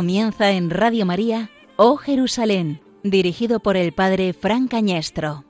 [0.00, 5.44] Comienza en Radio María, Oh Jerusalén, dirigido por el Padre Fran Cañestro.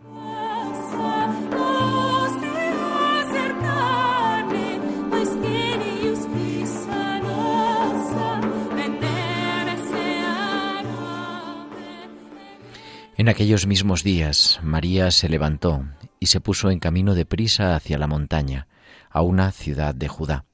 [13.17, 15.85] En aquellos mismos días, María se levantó
[16.19, 18.67] y se puso en camino de prisa hacia la montaña,
[19.11, 20.45] a una ciudad de Judá.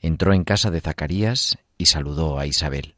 [0.00, 2.94] Entró en casa de Zacarías y saludó a Isabel.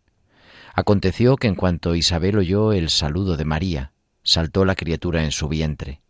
[0.77, 3.93] Aconteció que en cuanto Isabel oyó el saludo de María,
[4.25, 6.01] saltó la criatura en su vientre.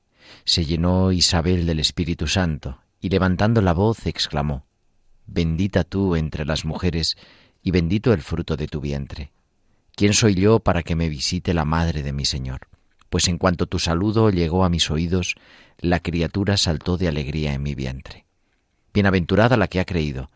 [0.47, 4.65] Se llenó Isabel del Espíritu Santo y levantando la voz exclamó,
[5.27, 7.17] Bendita tú entre las mujeres
[7.62, 9.33] y bendito el fruto de tu vientre.
[9.95, 12.69] ¿Quién soy yo para que me visite la madre de mi Señor?
[13.11, 15.34] Pues en cuanto tu saludo llegó a mis oídos,
[15.78, 18.25] la criatura saltó de alegría en mi vientre.
[18.95, 20.31] Bienaventurada la que ha creído,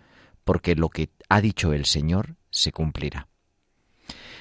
[0.45, 3.29] porque lo que ha dicho el Señor se cumplirá.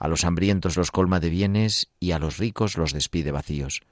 [0.00, 3.82] a los hambrientos los colma de bienes y a los ricos los despide vacíos.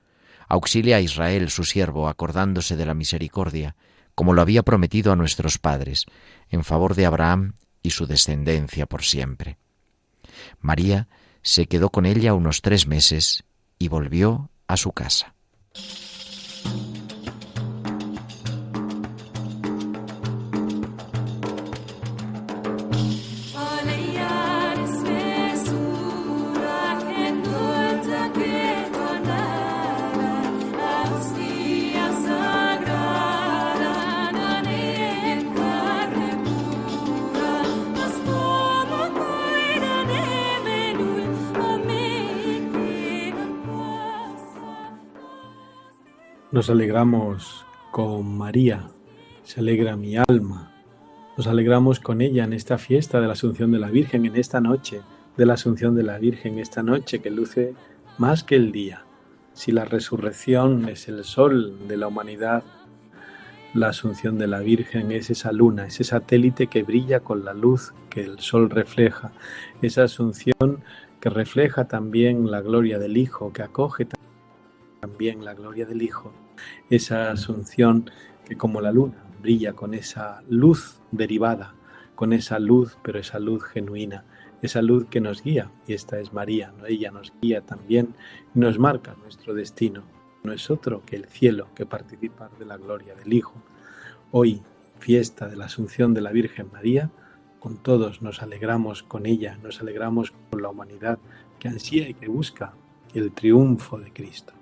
[0.49, 3.77] Auxilia a Israel, su siervo, acordándose de la misericordia,
[4.15, 6.07] como lo había prometido a nuestros padres,
[6.49, 9.59] en favor de Abraham y su descendencia por siempre.
[10.61, 11.09] María
[11.43, 13.45] se quedó con ella unos tres meses
[13.79, 15.35] y volvió a su casa.
[46.59, 48.91] Nos alegramos con María,
[49.45, 50.73] se alegra mi alma.
[51.37, 54.61] Nos alegramos con ella en esta fiesta de la Asunción de la Virgen, en esta
[54.61, 55.03] noche
[55.37, 57.75] de la Asunción de la Virgen, esta noche que luce
[58.19, 59.05] más que el día.
[59.53, 62.65] Si la resurrección es el sol de la humanidad,
[63.73, 67.95] la Asunción de la Virgen es esa luna, ese satélite que brilla con la luz
[68.11, 69.31] que el sol refleja,
[69.81, 70.83] esa Asunción
[71.21, 74.09] que refleja también la gloria del Hijo, que acoge
[75.01, 76.33] también la gloria del Hijo
[76.91, 78.11] esa asunción
[78.47, 81.75] que como la luna brilla con esa luz derivada,
[82.15, 84.25] con esa luz, pero esa luz genuina,
[84.63, 88.15] esa luz que nos guía, y esta es María, ella nos guía también
[88.55, 90.03] y nos marca nuestro destino.
[90.43, 93.55] No es otro que el cielo, que participar de la gloria del Hijo.
[94.33, 94.63] Hoy,
[94.99, 97.11] fiesta de la Asunción de la Virgen María,
[97.61, 101.19] con todos nos alegramos con ella, nos alegramos con la humanidad
[101.59, 102.75] que ansía y que busca
[103.15, 104.58] el triunfo de Cristo.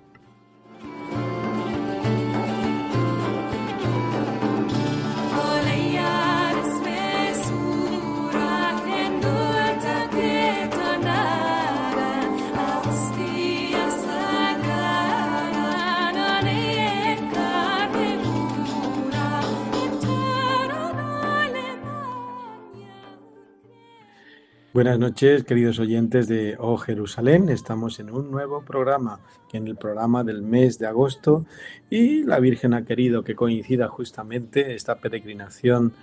[24.77, 27.49] Buenas noches, queridos oyentes de Oh Jerusalén.
[27.49, 29.21] Estamos en un nuevo programa,
[29.51, 31.47] en el programa del mes de agosto,
[31.89, 35.93] y la Virgen ha querido que coincida justamente esta peregrinación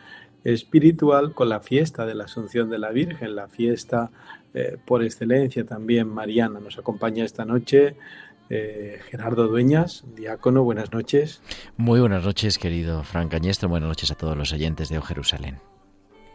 [0.42, 4.10] espiritual con la fiesta de la Asunción de la Virgen, la fiesta
[4.54, 6.58] eh, por excelencia también mariana.
[6.58, 7.94] Nos acompaña esta noche
[8.50, 10.64] eh, Gerardo Dueñas, diácono.
[10.64, 11.43] Buenas noches.
[11.76, 13.69] Muy buenas noches, querido Fran Cañestro.
[13.69, 15.60] Buenas noches a todos los oyentes de Oh Jerusalén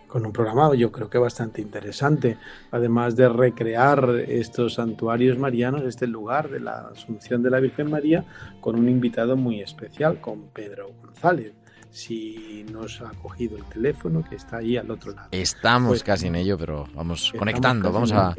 [0.09, 2.37] con un programa yo creo que bastante interesante,
[2.71, 8.25] además de recrear estos santuarios marianos, este lugar de la Asunción de la Virgen María,
[8.59, 11.53] con un invitado muy especial, con Pedro González.
[11.91, 15.29] Si nos ha cogido el teléfono que está ahí al otro lado.
[15.31, 18.35] Estamos pues, casi en ello, pero vamos conectando, vamos a...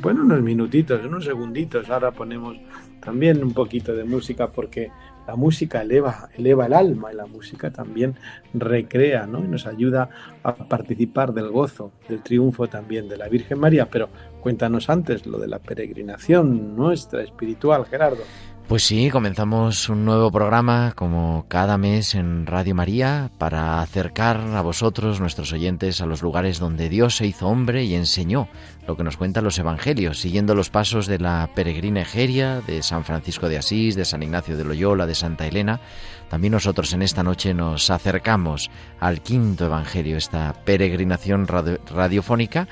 [0.00, 2.56] Bueno, unos minutitos, unos segunditos, ahora ponemos
[3.02, 4.90] también un poquito de música porque
[5.26, 8.14] la música eleva, eleva el alma y la música también
[8.54, 9.44] recrea ¿no?
[9.44, 10.08] y nos ayuda
[10.42, 13.88] a participar del gozo, del triunfo también de la Virgen María.
[13.90, 14.08] Pero
[14.40, 18.22] cuéntanos antes lo de la peregrinación nuestra espiritual, Gerardo.
[18.68, 24.60] Pues sí, comenzamos un nuevo programa como cada mes en Radio María para acercar a
[24.60, 28.48] vosotros, nuestros oyentes, a los lugares donde Dios se hizo hombre y enseñó
[28.88, 33.04] lo que nos cuentan los Evangelios, siguiendo los pasos de la peregrina Egeria, de San
[33.04, 35.80] Francisco de Asís, de San Ignacio de Loyola, de Santa Elena.
[36.28, 42.66] También nosotros en esta noche nos acercamos al quinto Evangelio, esta peregrinación radiofónica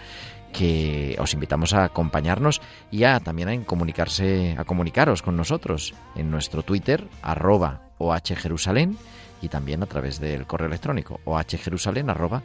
[0.54, 6.30] que os invitamos a acompañarnos y a también a comunicarse, a comunicaros con nosotros en
[6.30, 8.96] nuestro Twitter, arroba ohjerusalén,
[9.42, 12.42] y también a través del correo electrónico ohjerusalén arroba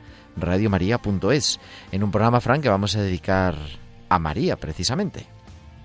[1.91, 3.55] en un programa, Frank, que vamos a dedicar
[4.09, 5.25] a María, precisamente.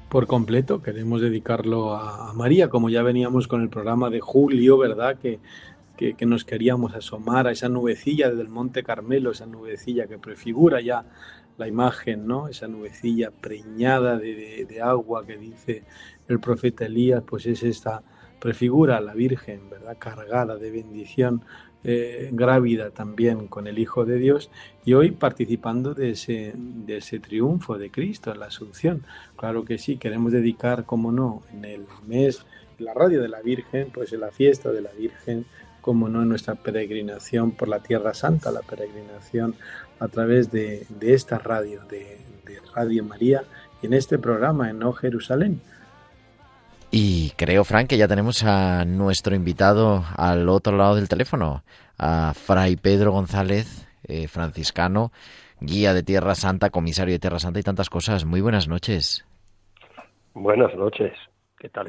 [0.08, 5.18] Por completo, queremos dedicarlo a, María, como ya veníamos con el programa de Julio, ¿verdad?
[5.18, 5.40] Que,
[5.96, 10.80] que, que, nos queríamos asomar a esa nubecilla del Monte Carmelo, esa nubecilla que prefigura
[10.80, 11.04] ya
[11.56, 12.48] la imagen, ¿no?
[12.48, 15.84] Esa nubecilla preñada de, agua que dice
[16.28, 18.02] el profeta Elías, pues es esta
[18.40, 19.96] prefigura la Virgen, ¿verdad?
[19.98, 21.42] Cargada de bendición,
[21.86, 24.50] eh, grávida también con el Hijo de Dios
[24.84, 29.04] y hoy participando de ese, de ese triunfo de Cristo en la Asunción.
[29.36, 32.44] Claro que sí, queremos dedicar, como no, en el mes,
[32.78, 35.46] la radio de la Virgen, pues en la fiesta de la Virgen,
[35.80, 39.54] como no, en nuestra peregrinación por la Tierra Santa, la peregrinación
[40.04, 42.18] a través de, esta radio, de,
[42.74, 43.44] Radio María,
[43.82, 45.60] en este programa en O Jerusalén.
[46.90, 51.64] Y creo, Frank, que ya tenemos a nuestro invitado al otro lado del teléfono,
[51.98, 55.10] a Fray Pedro González, eh, franciscano,
[55.60, 58.24] guía de Tierra Santa, comisario de Tierra Santa y tantas cosas.
[58.24, 59.24] Muy buenas noches.
[60.34, 61.12] Buenas noches.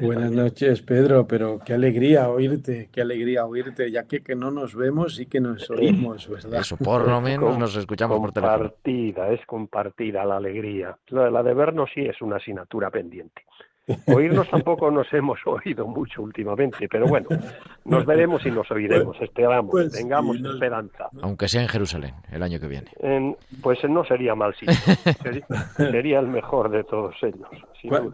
[0.00, 4.74] Buenas noches, Pedro, pero qué alegría oírte, qué alegría oírte, ya que, que no nos
[4.74, 6.60] vemos y que nos oímos, ¿verdad?
[6.60, 8.58] Eso, por lo menos nos escuchamos por teléfono.
[8.58, 10.96] Compartida, es compartida la alegría.
[11.08, 13.42] La de vernos sí es una asignatura pendiente.
[14.06, 17.28] Oírnos tampoco nos hemos oído mucho últimamente, pero bueno,
[17.84, 21.08] nos veremos y nos oiremos, esperamos, pues tengamos esperanza.
[21.22, 23.36] Aunque sea en Jerusalén el año que viene.
[23.62, 24.74] pues no sería mal sitio,
[25.76, 27.48] sería, el mejor de todos ellos.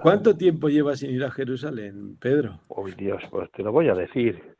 [0.02, 2.60] ¿Cuánto tiempo llevas sin ir a Jerusalén, Pedro?
[2.68, 4.52] Uy, Dios, pues te lo voy a decir.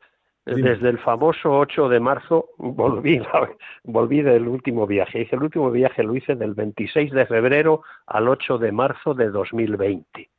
[0.45, 3.21] Desde el famoso 8 de marzo volví,
[3.83, 5.21] volví del último viaje.
[5.21, 9.29] Hice el último viaje lo hice del 26 de febrero al 8 de marzo de
[9.29, 10.32] 2020.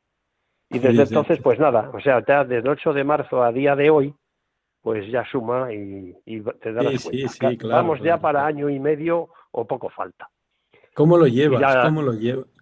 [0.74, 3.76] Y desde entonces, pues nada, o sea, ya desde el 8 de marzo a día
[3.76, 4.14] de hoy,
[4.82, 6.14] pues ya suma y,
[6.60, 7.08] te das
[7.40, 7.68] cuenta.
[7.68, 10.28] Vamos ya para año y medio o poco falta.
[10.94, 11.84] ¿Cómo lo llevas?
[11.84, 12.12] ¿Cómo, lo,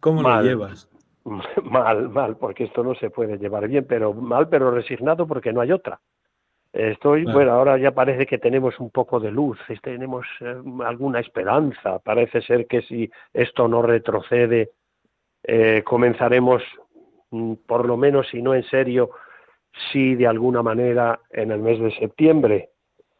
[0.01, 0.89] ¿Cómo lo llevas?
[1.63, 5.61] Mal, mal, porque esto no se puede llevar bien, pero mal, pero resignado porque no
[5.61, 6.01] hay otra.
[6.73, 11.99] Estoy, bueno, ahora ya parece que tenemos un poco de luz, tenemos eh, alguna esperanza.
[11.99, 14.71] Parece ser que si esto no retrocede,
[15.45, 16.63] eh, comenzaremos
[17.67, 19.11] por lo menos si no en serio,
[19.93, 22.71] sí de alguna manera en el mes de septiembre.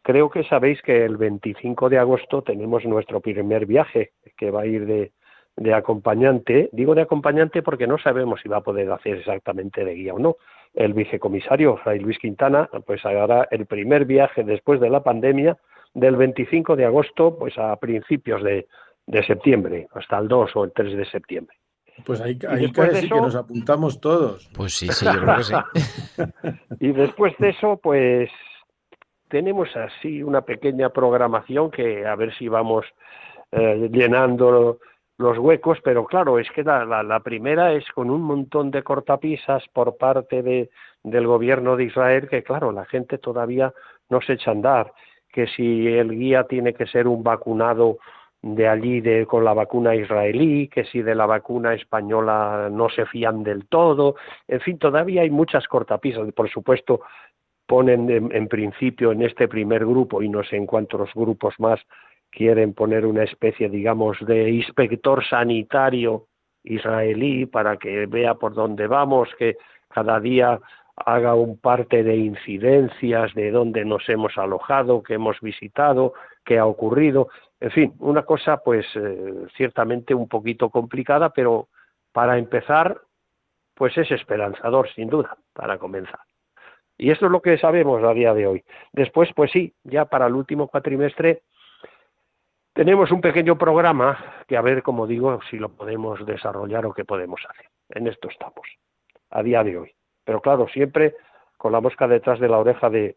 [0.01, 4.65] Creo que sabéis que el 25 de agosto tenemos nuestro primer viaje, que va a
[4.65, 5.11] ir de,
[5.55, 6.69] de acompañante.
[6.71, 10.19] Digo de acompañante porque no sabemos si va a poder hacer exactamente de guía o
[10.19, 10.35] no.
[10.73, 15.57] El vicecomisario, Fray Luis Quintana, pues hará el primer viaje después de la pandemia
[15.93, 18.67] del 25 de agosto pues a principios de,
[19.05, 21.55] de septiembre, hasta el 2 o el 3 de septiembre.
[22.05, 24.49] Pues ahí, ahí que nos apuntamos todos.
[24.53, 25.53] Pues sí, sí, yo creo que sí.
[26.79, 28.29] y después de eso, pues
[29.29, 32.85] tenemos así una pequeña programación que a ver si vamos
[33.51, 34.79] eh, llenando
[35.17, 39.63] los huecos, pero claro, es que la, la, primera es con un montón de cortapisas
[39.71, 40.69] por parte de,
[41.03, 43.73] del gobierno de Israel, que claro, la gente todavía
[44.09, 44.93] no se echa a andar,
[45.31, 47.97] que si el guía tiene que ser un vacunado
[48.43, 53.05] de allí de, con la vacuna israelí, que si de la vacuna española no se
[53.05, 54.15] fían del todo,
[54.49, 57.01] en fin, todavía hay muchas cortapisas, por supuesto,
[57.65, 61.79] ponen en, principio en este primer grupo y no sé en cuántos grupos más
[62.29, 66.27] quieren poner una especie, digamos, de inspector sanitario
[66.65, 69.55] israelí para que vea por dónde vamos, que
[69.87, 70.59] cada día
[70.97, 76.65] haga un parte de incidencias de dónde nos hemos alojado, que hemos visitado, qué ha
[76.65, 77.29] ocurrido.
[77.63, 81.69] En fin, una cosa pues eh, ciertamente un poquito complicada, pero
[82.11, 82.99] para empezar,
[83.73, 86.19] pues es esperanzador, sin duda, para comenzar.
[86.97, 88.65] Y esto es lo que sabemos a día de hoy.
[88.91, 91.43] Después, pues sí, ya para el último cuatrimestre
[92.73, 97.05] tenemos un pequeño programa que a ver, como digo, si lo podemos desarrollar o qué
[97.05, 97.67] podemos hacer.
[97.91, 98.67] En esto estamos,
[99.29, 99.95] a día de hoy.
[100.25, 101.15] Pero claro, siempre
[101.55, 103.15] con la mosca detrás de la oreja de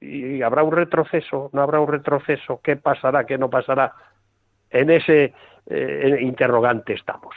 [0.00, 3.94] y habrá un retroceso, no habrá un retroceso, qué pasará, qué no pasará.
[4.70, 5.32] En ese
[5.66, 7.34] eh, interrogante estamos.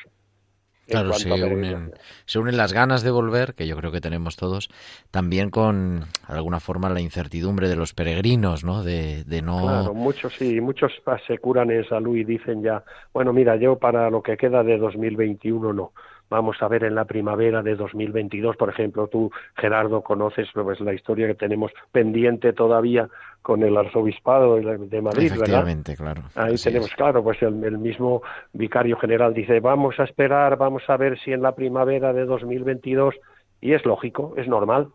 [0.87, 1.91] Claro, se unen,
[2.25, 4.69] se unen las ganas de volver, que yo creo que tenemos todos,
[5.11, 8.83] también con, de alguna forma, la incertidumbre de los peregrinos, ¿no?
[8.83, 9.61] De, de no...
[9.61, 10.91] Claro, muchos sí, muchos
[11.27, 14.79] se curan en salud y dicen ya, bueno, mira, yo para lo que queda de
[14.79, 15.91] 2021 no
[16.29, 20.93] vamos a ver en la primavera de 2022, por ejemplo, tú, Gerardo, conoces pues, la
[20.93, 23.09] historia que tenemos pendiente todavía
[23.41, 26.23] con el arzobispado de Madrid, Efectivamente, claro.
[26.35, 28.21] Ahí tenemos, claro, pues el, mismo
[28.53, 33.15] vicario general dice, vamos a esperar, vamos a ver si en la primavera de 2022,
[33.61, 34.89] y es lógico, es normal,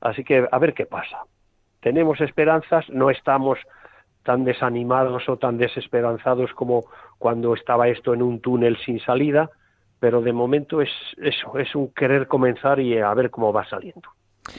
[0.00, 1.20] así que a ver qué pasa.
[1.80, 3.58] Tenemos esperanzas, no estamos
[4.24, 6.84] tan desanimados o tan desesperanzados como
[7.18, 9.50] cuando estaba esto en un túnel sin salida,
[10.04, 14.10] pero de momento es eso, es un querer comenzar y a ver cómo va saliendo.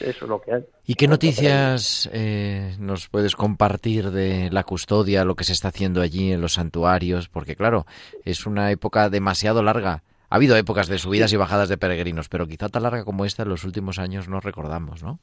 [0.01, 0.63] Eso es lo que hay.
[0.87, 6.01] ¿Y qué noticias eh, nos puedes compartir de la custodia, lo que se está haciendo
[6.01, 7.29] allí en los santuarios?
[7.29, 7.85] Porque claro,
[8.23, 10.01] es una época demasiado larga.
[10.31, 13.43] Ha habido épocas de subidas y bajadas de peregrinos, pero quizá tan larga como esta
[13.43, 15.19] en los últimos años no recordamos, ¿no?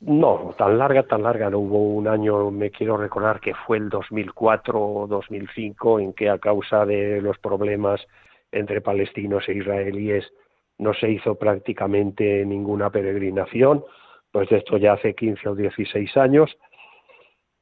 [0.00, 1.50] No, tan larga, tan larga.
[1.50, 6.30] No hubo un año, me quiero recordar que fue el 2004 o 2005, en que
[6.30, 8.06] a causa de los problemas
[8.52, 10.32] entre palestinos e israelíes
[10.78, 13.84] no se hizo prácticamente ninguna peregrinación,
[14.30, 16.56] pues de esto ya hace 15 o 16 años,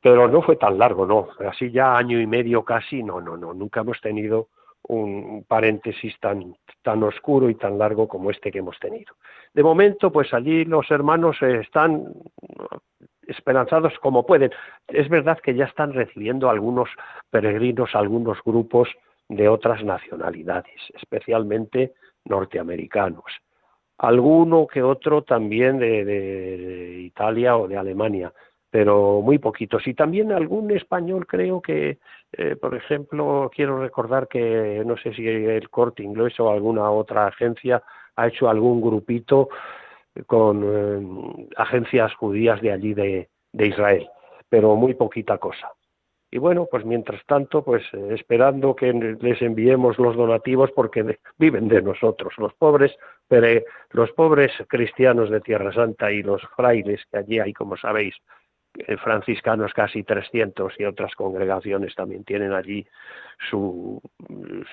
[0.02, 3.54] pero no fue tan largo, no, así ya año y medio casi, no, no, no,
[3.54, 4.48] nunca hemos tenido
[4.88, 9.14] un paréntesis tan, tan oscuro y tan largo como este que hemos tenido.
[9.52, 12.04] De momento, pues allí los hermanos están
[13.26, 14.52] esperanzados como pueden.
[14.86, 16.88] Es verdad que ya están recibiendo algunos
[17.30, 18.88] peregrinos, algunos grupos
[19.28, 23.24] de otras nacionalidades, especialmente norteamericanos.
[23.98, 28.32] Alguno que otro también de, Italia o de Alemania,
[28.70, 29.86] pero muy poquitos.
[29.86, 31.98] Y también algún español creo que,
[32.32, 37.26] eh, por ejemplo, quiero recordar que no sé si el Corte Inglés o alguna otra
[37.26, 37.82] agencia
[38.16, 39.48] ha hecho algún grupito
[40.26, 44.08] con eh, agencias judías de allí de Israel,
[44.48, 45.72] pero muy poquita cosa.
[46.36, 51.66] Y bueno, pues mientras tanto, pues eh, esperando que les enviemos los donativos porque viven
[51.66, 52.94] de nosotros, los pobres,
[53.26, 58.14] pero los pobres cristianos de Tierra Santa y los frailes que allí hay, como sabéis,
[58.74, 62.86] eh, franciscanos casi 300 y otras congregaciones también tienen allí
[63.48, 63.98] su,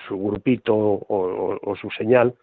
[0.06, 2.34] su grupito o su señal,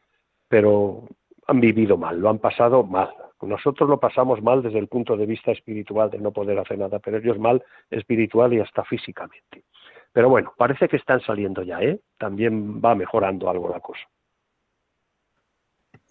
[0.50, 1.04] pero
[1.52, 3.10] han vivido mal, lo han pasado mal.
[3.42, 7.00] Nosotros lo pasamos mal desde el punto de vista espiritual de no poder hacer nada,
[7.00, 9.64] pero ellos mal espiritual y hasta físicamente.
[10.14, 12.00] Pero bueno, parece que están saliendo ya, ¿eh?
[12.18, 14.02] También va mejorando algo la cosa.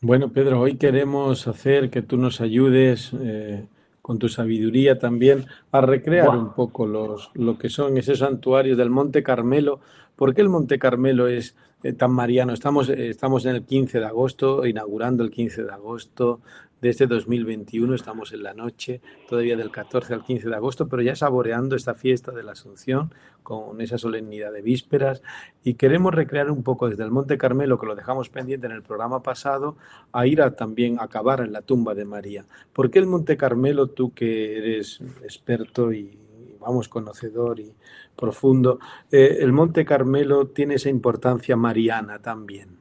[0.00, 3.66] Bueno, Pedro, hoy queremos hacer que tú nos ayudes eh,
[4.02, 8.90] con tu sabiduría también a recrear un poco los, lo que son esos santuarios del
[8.90, 9.80] Monte Carmelo.
[10.16, 12.52] ¿Por qué el Monte Carmelo es eh, tan mariano?
[12.52, 16.40] Estamos, eh, estamos en el 15 de agosto, inaugurando el 15 de agosto
[16.80, 17.94] de este 2021.
[17.94, 21.94] Estamos en la noche, todavía del 14 al 15 de agosto, pero ya saboreando esta
[21.94, 25.22] fiesta de la Asunción con esa solemnidad de vísperas.
[25.64, 28.82] Y queremos recrear un poco desde el Monte Carmelo, que lo dejamos pendiente en el
[28.82, 29.76] programa pasado,
[30.12, 32.46] a ir a también acabar en la tumba de María.
[32.72, 36.16] ¿Por qué el Monte Carmelo, tú que eres experto y
[36.60, 37.72] vamos, conocedor y
[38.16, 38.78] profundo,
[39.10, 42.79] eh, el Monte Carmelo tiene esa importancia mariana también?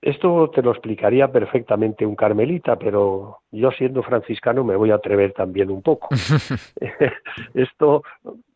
[0.00, 5.32] Esto te lo explicaría perfectamente un carmelita, pero yo siendo franciscano me voy a atrever
[5.32, 6.08] también un poco.
[7.54, 8.04] Esto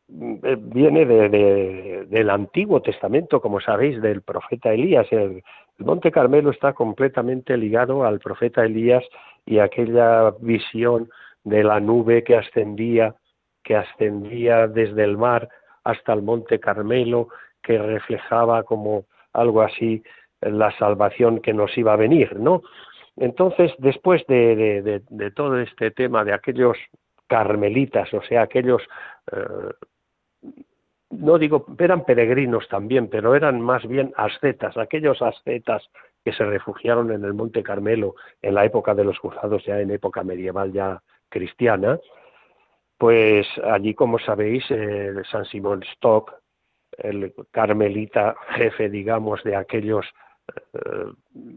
[0.09, 5.07] eh, viene de, del Antiguo Testamento, como sabéis, del profeta Elías.
[5.11, 5.43] El,
[5.79, 9.03] Monte Carmelo está completamente ligado al profeta Elías
[9.45, 11.11] y aquella visión
[11.43, 13.17] de la nube que ascendía,
[13.65, 15.49] que ascendía desde el mar
[15.83, 17.29] hasta el Monte Carmelo,
[17.63, 20.05] que reflejaba como algo así
[20.43, 22.63] la salvación que nos iba a venir, ¿no?
[23.17, 25.03] Entonces, después de,
[25.35, 26.77] todo este tema de aquellos
[27.27, 28.83] carmelitas, o sea, aquellos,
[29.31, 30.49] eh,
[31.11, 35.89] no digo, eran peregrinos también, pero eran más bien ascetas, aquellos ascetas
[36.25, 39.91] que se refugiaron en el Monte Carmelo en la época de los cruzados, ya en
[39.91, 41.99] época medieval ya cristiana,
[42.97, 44.65] pues allí, como sabéis,
[45.31, 46.33] San Simón Stock,
[46.99, 50.07] el carmelita jefe, digamos, de aquellos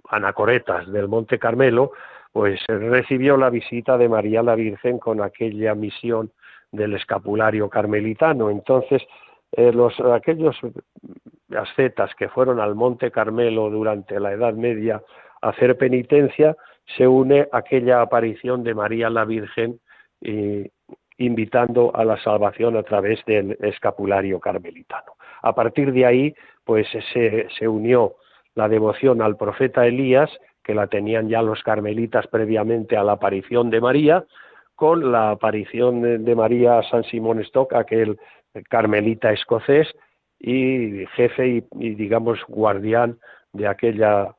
[0.10, 1.92] anacoretas del Monte Carmelo,
[2.32, 6.32] pues recibió la visita de María la Virgen con aquella misión
[6.72, 8.50] del escapulario carmelitano.
[8.50, 9.02] Entonces,
[9.54, 10.58] eh, los, aquellos
[11.56, 15.02] ascetas que fueron al Monte Carmelo durante la Edad Media
[15.42, 16.58] a hacer penitencia,
[16.98, 19.80] se une aquella aparición de María la Virgen
[21.18, 25.14] invitando a la salvación a través del escapulario carmelitano.
[25.44, 28.16] A partir de ahí, pues se unió
[28.56, 30.30] la devoción al profeta Elías,
[30.64, 34.26] que la tenían ya los carmelitas previamente a la aparición de María,
[34.76, 38.18] con la aparición de María a San Simón Stock, aquel
[38.64, 39.88] carmelita escocés
[40.40, 43.18] y jefe y, digamos guardián
[43.54, 44.36] de aquella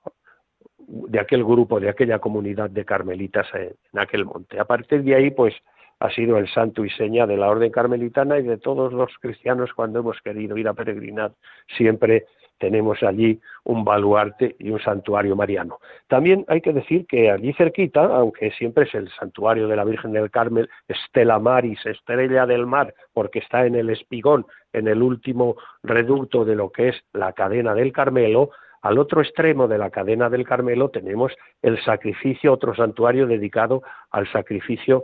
[0.79, 4.61] de aquel grupo, de aquella comunidad de carmelitas en, aquel monte.
[4.61, 5.53] A partir de ahí, pues,
[5.99, 9.73] ha sido el santo y seña de la orden carmelitana y de todos los cristianos
[9.75, 11.33] cuando hemos querido ir a peregrinar.
[11.77, 12.27] Siempre
[12.59, 15.79] tenemos allí un baluarte y un santuario mariano.
[16.09, 20.13] También hay que decir que allí cerquita, aunque siempre es el santuario de la Virgen
[20.13, 25.57] del Carmel, Estela Maris, estrella del mar, porque está en el espigón, en el último
[25.83, 28.51] reducto de lo que es la cadena del Carmelo,
[28.83, 34.31] al otro extremo de la cadena del Carmelo tenemos el sacrificio, otro santuario dedicado al
[34.31, 35.03] sacrificio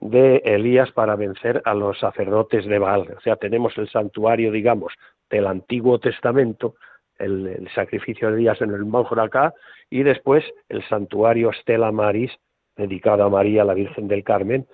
[0.00, 3.12] de Elías para vencer a los sacerdotes de Baal.
[3.16, 4.92] O sea, tenemos el santuario, digamos,
[5.30, 6.74] del Antiguo Testamento,
[7.18, 9.54] el, sacrificio de Elías en el Monte acá,
[9.90, 12.32] y después el santuario Stella Maris,
[12.76, 14.66] dedicado a María, la Virgen del Carmen,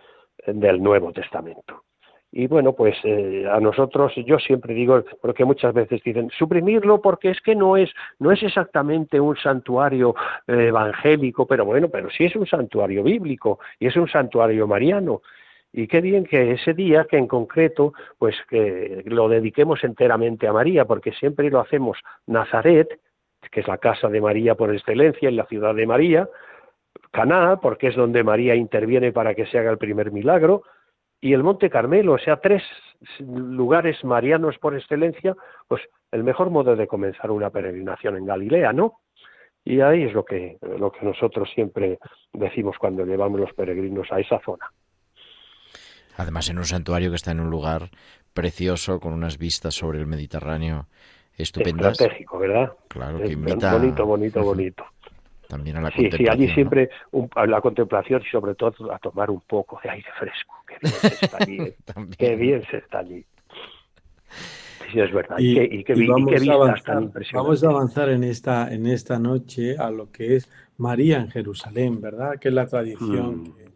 [0.46, 1.84] del Nuevo Testamento.
[2.32, 7.30] Y bueno, pues eh, a nosotros, yo siempre digo, porque muchas veces dicen, suprimirlo porque
[7.30, 10.14] es que no es, no es exactamente un santuario
[10.46, 15.22] eh, evangélico, pero bueno, pero sí es un santuario bíblico y es un santuario mariano.
[15.72, 20.52] Y qué bien que ese día, que en concreto, pues que lo dediquemos enteramente a
[20.52, 22.88] María, porque siempre lo hacemos Nazaret,
[23.50, 26.28] que es la casa de María por excelencia, en la ciudad de María,
[27.12, 30.62] Caná, porque es donde María interviene para que se haga el primer milagro,
[31.20, 32.62] y el Monte Carmelo, o sea, tres
[33.18, 35.36] lugares marianos por excelencia,
[35.68, 39.00] pues el mejor modo de comenzar una peregrinación en Galilea, ¿no?
[39.64, 41.98] Y ahí es lo que, lo que nosotros siempre
[42.32, 44.70] decimos cuando llevamos los peregrinos a esa zona.
[46.20, 47.90] Además, en un santuario que está en un lugar
[48.34, 50.86] precioso, con unas vistas sobre el Mediterráneo
[51.36, 51.92] estupendas.
[51.92, 52.72] Estratégico, ¿verdad?
[52.88, 53.72] Claro, que invita...
[53.72, 54.84] Bonito, bonito, bonito
[55.50, 56.88] también a la sí, Sí, allí siempre
[57.34, 60.54] a la contemplación y sobre todo a tomar un poco de aire fresco.
[60.66, 61.60] Qué bien se está allí.
[61.60, 61.76] ¿eh?
[62.18, 63.26] qué bien se está allí.
[64.90, 65.36] Sí, es verdad.
[65.38, 69.90] Y, y, qué, vamos, a avanzar, vamos a avanzar en esta, en esta noche a
[69.90, 72.38] lo que es María en Jerusalén, ¿verdad?
[72.40, 73.69] Que es la tradición, mm.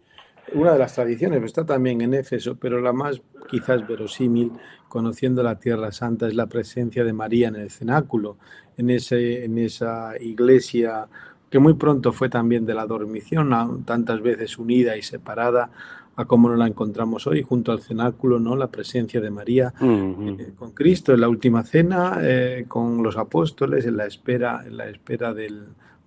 [0.53, 4.53] Una de las tradiciones, está también en Éfeso, pero la más quizás verosímil,
[4.89, 8.37] conociendo la Tierra Santa, es la presencia de María en el cenáculo,
[8.77, 11.09] en, ese, en esa iglesia
[11.51, 15.71] que muy pronto fue también de la dormición, tantas veces unida y separada
[16.17, 18.57] a como no la encontramos hoy, junto al cenáculo, ¿no?
[18.57, 23.85] La presencia de María eh, con Cristo en la última cena, eh, con los apóstoles,
[23.87, 25.65] en la espera, en la espera del,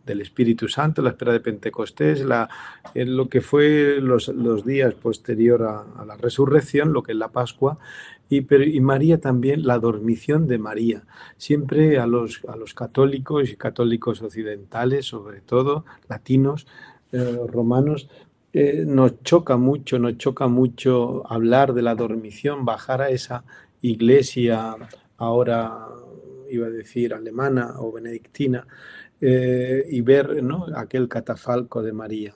[0.08, 2.50] del Espíritu Santo, la espera de Pentecostés, la,
[2.96, 4.32] en lo que fue los,
[4.66, 7.78] días posterior a, la resurrección, lo que es la Pascua,
[8.30, 11.04] y, y, María también, la dormición de María.
[11.38, 16.66] Siempre a los, a los católicos y católicos occidentales, sobre todo latinos,
[17.12, 18.10] eh, romanos,
[18.54, 23.44] eh, nos choca mucho, nos choca mucho hablar de la dormición, bajar a esa
[23.82, 24.76] iglesia
[25.18, 25.88] ahora
[26.50, 28.66] iba a decir alemana o benedictina,
[29.22, 30.66] eh, y ver ¿no?
[30.76, 32.36] aquel catafalco de María.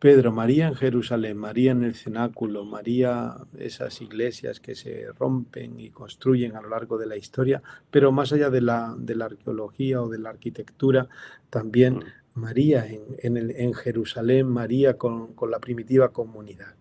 [0.00, 5.90] Pedro, María en Jerusalén, María en el cenáculo, María, esas iglesias que se rompen y
[5.90, 10.00] construyen a lo largo de la historia, pero más allá de la, de la arqueología
[10.00, 11.08] o de la arquitectura,
[11.50, 12.02] también mm.
[12.32, 16.79] María en, en, el, en Jerusalén, María con, con la primitiva comunidad.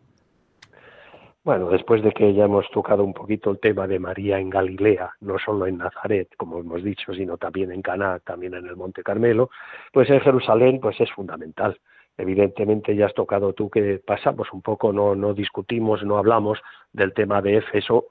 [1.50, 5.14] Bueno, después de que ya hemos tocado un poquito el tema de María en Galilea,
[5.22, 9.02] no solo en Nazaret, como hemos dicho, sino también en Caná, también en el Monte
[9.02, 9.50] Carmelo,
[9.92, 11.80] pues en Jerusalén pues es fundamental.
[12.20, 16.60] Evidentemente ya has tocado tú que pasamos un poco, no, no discutimos, no hablamos
[16.94, 18.06] del tema de Éfeso.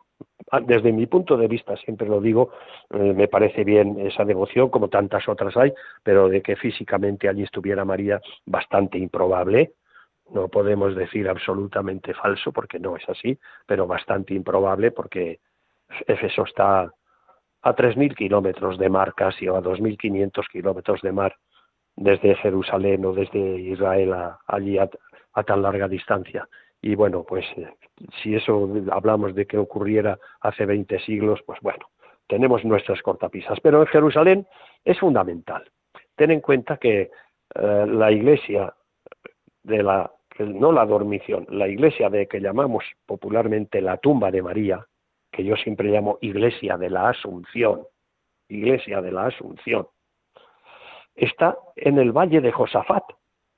[0.50, 2.50] Ah, desde mi punto de vista, siempre lo digo,
[2.90, 5.72] eh, me parece bien esa devoción, como tantas otras hay,
[6.02, 9.74] pero de que físicamente allí estuviera María, bastante improbable,
[10.30, 15.40] no podemos decir absolutamente falso porque no es así, pero bastante improbable porque
[16.06, 16.92] Éfeso está
[17.62, 21.36] a 3.000 kilómetros de mar casi o a 2.500 kilómetros de mar
[21.96, 24.14] desde Jerusalén o desde Israel
[24.46, 24.88] allí a,
[25.44, 26.48] tan larga distancia.
[26.80, 27.68] Y bueno, pues eh,
[28.22, 31.86] si eso hablamos de que ocurriera hace 20 siglos, pues bueno,
[32.28, 33.58] tenemos nuestras cortapisas.
[33.60, 34.46] Pero en Jerusalén
[34.84, 35.68] es fundamental.
[36.14, 37.10] Ten en cuenta que
[37.54, 38.72] eh, la iglesia
[39.62, 40.10] de la
[40.46, 44.86] no la dormición, la iglesia de que llamamos popularmente la tumba de María,
[45.30, 47.82] que yo siempre llamo iglesia de la Asunción,
[48.48, 49.88] iglesia de la Asunción,
[51.14, 53.04] está en el valle de Josafat,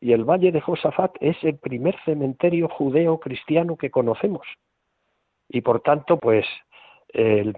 [0.00, 4.46] y el valle de Josafat es el primer cementerio judeo cristiano que conocemos.
[5.48, 6.46] Y por tanto, pues
[7.08, 7.56] el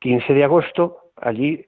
[0.00, 1.66] 15 de agosto allí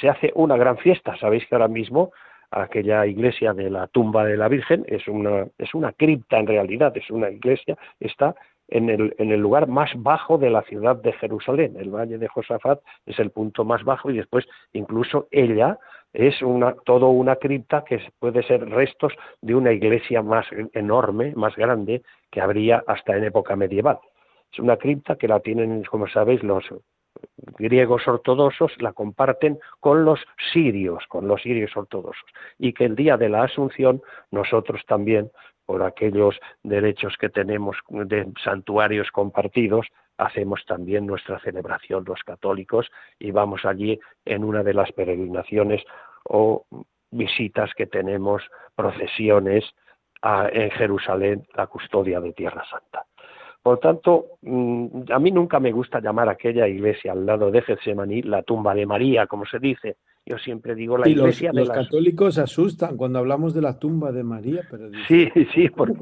[0.00, 1.16] se hace una gran fiesta.
[1.16, 2.12] Sabéis que ahora mismo
[2.52, 6.96] aquella iglesia de la tumba de la Virgen es una, es una cripta en realidad,
[6.96, 8.34] es una iglesia, está
[8.68, 11.76] en el, en el lugar más bajo de la ciudad de Jerusalén.
[11.78, 15.78] El valle de Josafat es el punto más bajo y después incluso ella
[16.12, 21.56] es una, todo una cripta que puede ser restos de una iglesia más enorme, más
[21.56, 23.98] grande, que habría hasta en época medieval.
[24.52, 26.64] Es una cripta que la tienen, como sabéis, los
[27.58, 30.20] griegos ortodoxos, la comparten con los
[30.52, 35.30] sirios, con los sirios ortodoxos, y que el día de la Asunción nosotros también,
[35.66, 39.86] por aquellos derechos que tenemos de santuarios compartidos,
[40.18, 45.82] hacemos también nuestra celebración los católicos y vamos allí en una de las peregrinaciones
[46.24, 46.66] o
[47.10, 48.42] visitas que tenemos,
[48.74, 49.64] procesiones
[50.52, 53.04] en Jerusalén, la custodia de Tierra Santa.
[53.62, 57.62] Por tanto, mm, a mí nunca me gusta llamar a aquella iglesia al lado de
[57.62, 59.96] Getsemaní la tumba de María, como se dice.
[60.24, 64.12] Yo siempre digo la iglesia los, de los católicos asustan cuando hablamos de la tumba
[64.12, 65.94] de María, pero sí, sí, porque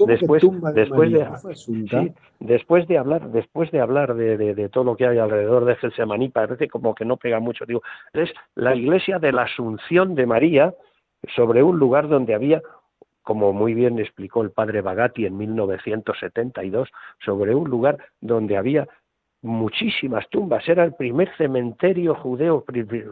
[0.00, 0.42] después,
[0.74, 5.76] después de, después de hablar, después de hablar de, todo lo que hay alrededor de
[5.76, 7.64] Getsemaní, parece como que no pega mucho.
[7.64, 7.82] Digo,
[8.12, 10.74] es la iglesia de la Asunción de María
[11.34, 12.62] sobre un lugar donde había
[13.26, 16.88] como muy bien explicó el padre Bagatti en 1972,
[17.24, 18.86] sobre un lugar donde había
[19.42, 20.68] muchísimas tumbas.
[20.68, 22.64] Era el primer cementerio judeo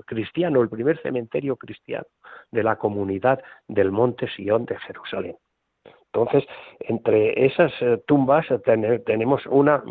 [0.07, 2.07] cristiano, el primer cementerio cristiano
[2.53, 5.37] de la comunidad del Monte Sion de Jerusalén.
[6.13, 6.45] Entonces,
[6.79, 8.47] entre esas eh, tumbas
[9.05, 9.83] tenemos una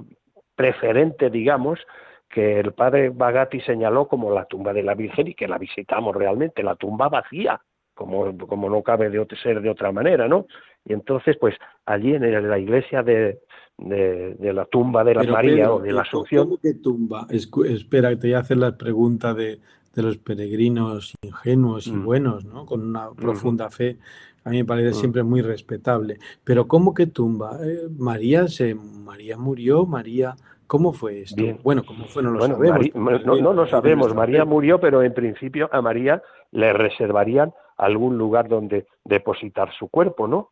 [0.56, 1.82] preferente, digamos,
[2.30, 6.16] que el padre Bagatti señaló como la tumba de la Virgen y que la visitamos
[6.16, 7.60] realmente, la tumba vacía,
[7.94, 10.48] como, como no cabe de ser de otra manera, ¿no?
[10.86, 13.40] Y entonces, pues allí en la iglesia de,
[13.78, 16.46] de, la tumba de la María o de la Asunción.
[16.46, 17.28] ¿Cómo que tumba?
[17.30, 19.60] espera, te voy a hacer la pregunta de,
[19.94, 22.06] de los peregrinos ingenuos y mm.
[22.06, 22.66] buenos, ¿no?
[22.66, 23.16] Con una mm.
[23.16, 23.98] profunda fe.
[24.44, 24.94] A mí me parece mm.
[24.96, 26.20] siempre muy respetable.
[26.44, 27.58] Pero ¿cómo que tumba?
[27.64, 30.36] Eh, María se María murió, María
[30.74, 31.44] ¿Cómo fue esto?
[31.62, 32.24] Bueno, ¿cómo fue?
[32.24, 32.96] No lo sabemos.
[32.96, 34.16] no, no, lo sabemos.
[34.16, 37.54] María murió, pero en principio a María le reservarían
[37.86, 40.52] algún lugar donde depositar su cuerpo, ¿no?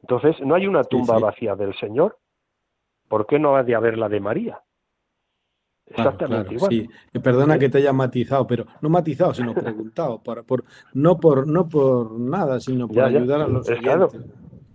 [0.00, 2.18] Entonces, no hay una tumba vacía del Señor.
[3.08, 4.60] ¿Por qué no ha de haber la de María?
[5.86, 6.70] Exactamente igual.
[6.70, 6.88] Sí.
[7.22, 7.58] Perdona ¿Eh?
[7.58, 10.64] que te haya matizado, pero no matizado, sino preguntado, por, por,
[10.94, 14.08] no por no por nada, sino por ayudar a los claro,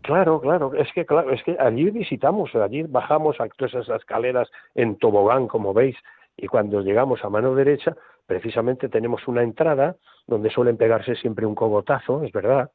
[0.01, 4.49] claro, claro, es que claro, es que allí visitamos, allí bajamos a todas esas escaleras
[4.75, 5.95] en tobogán, como veis,
[6.37, 9.97] y cuando llegamos a mano derecha, precisamente tenemos una entrada
[10.29, 12.71] donde suelen pegarse siempre un cogotazo, es verdad,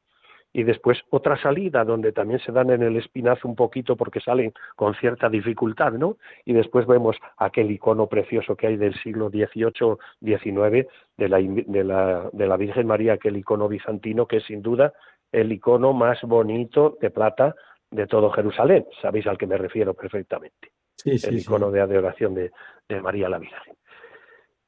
[0.53, 4.53] y después otra salida donde también se dan en el espinazo un poquito porque salen
[4.77, 6.17] con cierta dificultad, ¿no?
[6.45, 10.87] Y después vemos aquel icono precioso que hay del siglo XVIII-XIX
[11.17, 14.93] de la, de, la, de la Virgen María, aquel icono bizantino que es sin duda
[15.33, 17.53] el icono más bonito de plata
[17.91, 18.85] de todo Jerusalén.
[19.01, 20.71] Sabéis al que me refiero perfectamente.
[21.03, 22.51] el icono de adoración de,
[22.87, 23.74] de María la Virgen.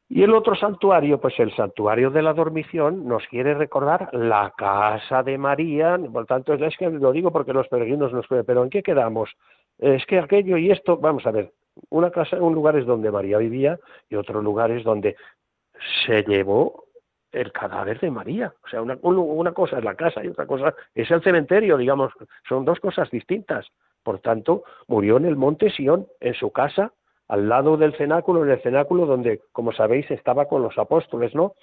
[0.09, 5.21] Y el otro santuario, pues el santuario de la dormición, nos quiere recordar la casa
[5.21, 8.69] de María, por tanto, es que lo digo porque los peregrinos nos pueden, pero ¿en
[8.69, 9.29] qué quedamos?
[9.77, 11.51] Es que aquello y esto, vamos a ver,
[11.89, 13.77] una casa, un lugar es donde María vivía
[14.09, 15.17] y otro lugar es donde
[16.05, 16.85] se llevó
[17.31, 18.53] el cadáver de María.
[18.63, 22.13] O sea, una, una cosa es la casa y otra cosa es el cementerio, digamos,
[22.47, 23.67] son dos cosas distintas.
[24.03, 26.93] Por tanto, murió en el monte Sión, en su casa,
[27.27, 31.53] al lado del cenáculo, en el cenáculo donde, como sabéis, estaba con los apóstoles, ¿no?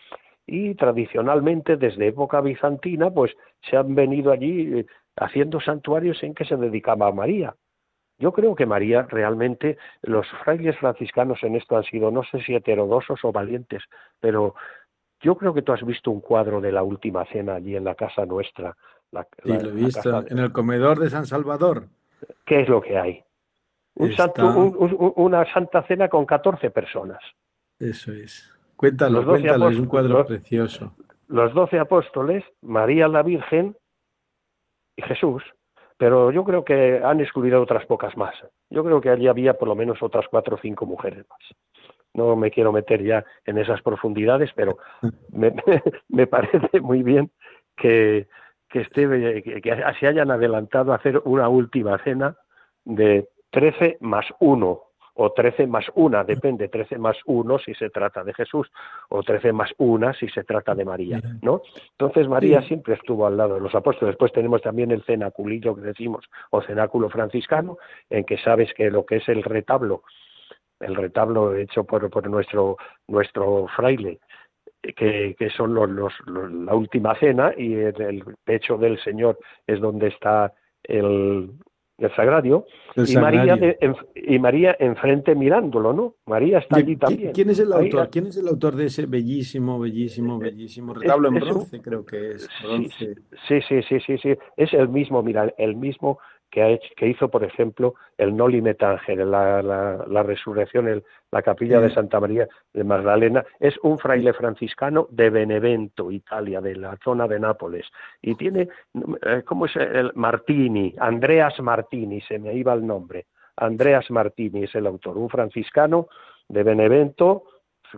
[0.47, 3.33] Y tradicionalmente, desde época bizantina, pues
[3.69, 7.55] se han venido allí eh, haciendo santuarios en que se dedicaba a María.
[8.19, 12.55] Yo creo que María realmente, los frailes franciscanos en esto han sido, no sé si
[12.55, 13.83] heterodosos o valientes,
[14.21, 14.55] pero
[15.21, 17.95] yo creo que tú has visto un cuadro de la última cena allí en la
[17.95, 18.77] casa nuestra.
[19.11, 21.89] La, sí, lo he visto, en el comedor de San Salvador.
[22.45, 23.25] ¿Qué es lo que hay?
[23.97, 27.21] Una santa cena con 14 personas.
[27.79, 28.51] Eso es.
[28.77, 30.95] Cuéntalo, cuéntalo, es un cuadro precioso.
[31.29, 33.77] Los doce apóstoles, María la Virgen
[34.97, 35.43] y Jesús,
[35.97, 38.35] pero yo creo que han excluido otras pocas más.
[38.71, 41.41] Yo creo que allí había por lo menos otras cuatro o cinco mujeres más.
[42.13, 44.79] No me quiero meter ya en esas profundidades, pero
[46.09, 47.31] me, parece muy bien
[47.77, 48.29] que,
[48.69, 52.37] que, esté, que se hayan adelantado a hacer una última cena
[52.85, 54.83] de 13 más 1
[55.17, 58.69] o 13 más 1, depende, 13 más 1 si se trata de Jesús
[59.11, 61.63] o 13 más 1 si se trata de María, ¿no?
[61.93, 64.15] Entonces María siempre estuvo al lado de los apóstoles.
[64.15, 67.79] Después tenemos también el cenaculillo que decimos, o cenáculo franciscano,
[68.11, 70.03] en que sabes que lo que es el retablo,
[70.81, 74.19] el retablo hecho por, por nuestro, nuestro fraile,
[74.83, 79.81] que, que son los, los, la última cena y en el pecho del Señor es
[79.81, 81.53] donde está el,
[81.99, 83.57] el sagrario, y, María
[84.15, 86.15] y María enfrente mirándolo, ¿no?
[86.27, 87.33] María está allí también.
[87.33, 88.11] ¿Quién es el autor?
[88.11, 91.81] ¿Quién es el autor de ese bellísimo, bellísimo, bellísimo retablo en bronce?
[91.81, 92.49] creo que es.
[92.63, 93.15] Bronce.
[93.47, 96.19] Sí, sí, sí, sí, sí, es el mismo, mira, el mismo
[96.55, 102.47] que, hizo, por ejemplo, el Noli Metangere, la, la, resurrección, la capilla de Santa María
[102.73, 107.87] de Magdalena, es un fraile franciscano de Benevento, Italia, de la zona de Nápoles.
[108.23, 108.69] Y tiene,
[109.23, 110.95] eh, ¿cómo es el Martini?
[110.99, 113.27] Andreas Martini, se me iba el nombre.
[113.57, 116.07] Andreas Martini es el autor, un franciscano
[116.49, 117.45] de Benevento,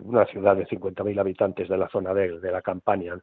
[0.03, 3.17] una ciudad de 50.000 habitantes de la zona de, de la Campania,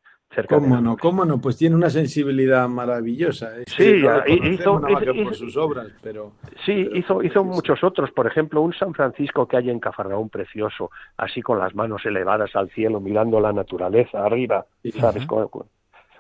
[0.49, 0.97] ¿Cómo no?
[0.97, 1.41] ¿Cómo no?
[1.41, 3.53] Pues tiene una sensibilidad maravillosa.
[3.67, 4.03] sí,
[4.45, 6.33] hizo, por sus obras, pero
[6.65, 8.11] sí, hizo, hizo muchos otros.
[8.11, 12.55] Por ejemplo, un San Francisco que hay en Cafarnaún precioso, así con las manos elevadas
[12.57, 14.67] al cielo, mirando la naturaleza arriba,
[14.99, 15.27] ¿sabes?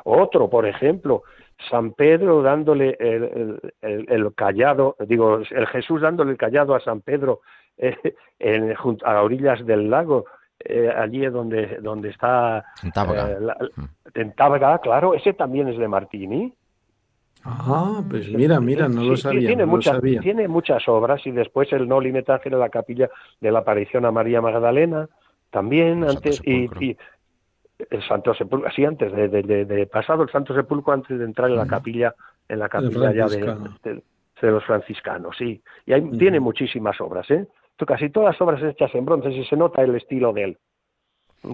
[0.04, 1.22] Otro, por ejemplo,
[1.70, 7.40] San Pedro dándole el, el, callado, digo, el Jesús dándole el callado a San Pedro
[7.78, 7.96] eh,
[8.38, 10.26] en, a orillas del lago
[10.64, 12.64] eh, allí es donde, donde está...
[12.82, 12.92] En
[14.34, 14.76] Tábara.
[14.76, 16.54] Eh, claro, ese también es de Martini.
[17.44, 19.48] Ah, pues mira, mira, no lo sabía.
[19.48, 24.06] Tiene, muchas, tiene muchas obras y después el Noli Metangelo, la capilla de la aparición
[24.06, 25.08] a María Magdalena,
[25.50, 26.96] también antes, y,
[27.90, 31.56] el Santo Sepulcro, sí, antes de, de, pasado el Santo Sepulcro, antes de entrar en
[31.56, 32.14] la capilla,
[32.48, 34.02] en la capilla ya de,
[34.40, 35.62] los franciscanos, sí.
[35.86, 37.46] Y hay, tiene muchísimas obras, ¿eh?
[37.86, 40.58] Casi todas las obras hechas en bronce y se nota el estilo de él.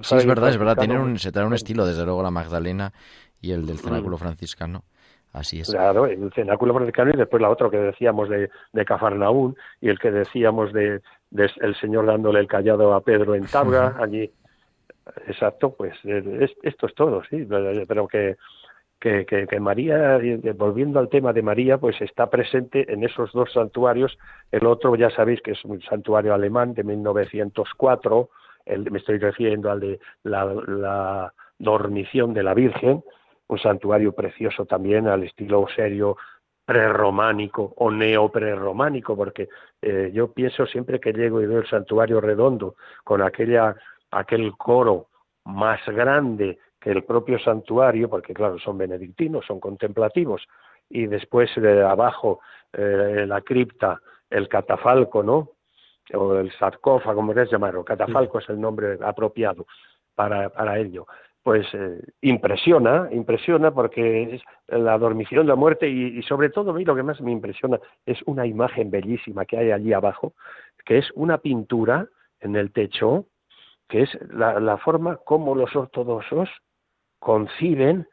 [0.02, 2.92] Sí, es verdad, es verdad, tienen un, se trae un estilo, desde luego la Magdalena
[3.40, 4.20] y el del cenáculo mm.
[4.20, 4.84] franciscano.
[5.32, 5.70] Así es.
[5.70, 9.98] Claro, el cenáculo franciscano y después la otra que decíamos de, de Cafarnaún y el
[9.98, 14.30] que decíamos de, el Señor dándole el callado a Pedro en Tabra, allí.
[15.26, 15.94] Exacto, pues
[16.62, 17.46] esto es todo, sí,
[17.88, 18.36] pero que
[19.00, 20.20] que, que, María,
[20.56, 24.16] volviendo al tema de María, pues está presente en esos dos santuarios.
[24.52, 28.28] El otro, ya sabéis que es un santuario alemán de 1904,
[28.66, 33.02] el, me estoy refiriendo al de la, dormición de la Virgen,
[33.48, 36.16] un santuario precioso también al estilo serio
[36.64, 39.48] prerrománico o neoprerrománico, porque
[39.82, 43.74] eh, yo pienso siempre que llego y veo el santuario redondo con aquella,
[44.10, 45.08] aquel coro
[45.44, 50.46] más grande que el propio santuario, porque claro, son benedictinos, son contemplativos,
[50.88, 52.40] y después de abajo
[52.72, 55.50] eh, la cripta, el catafalco, ¿no?
[56.14, 59.66] O el sarcófago, como quieras llamarlo, catafalco es el nombre apropiado
[60.14, 61.06] para, para ello.
[61.42, 66.74] Pues eh, impresiona, impresiona porque es la dormición, la muerte y, y sobre todo a
[66.74, 70.34] mí lo que más me impresiona es una imagen bellísima que hay allí abajo,
[70.84, 72.08] que es una pintura
[72.40, 73.26] en el techo,
[73.88, 76.48] que es la, la forma como los ortodoxos
[77.20, 78.08] conciben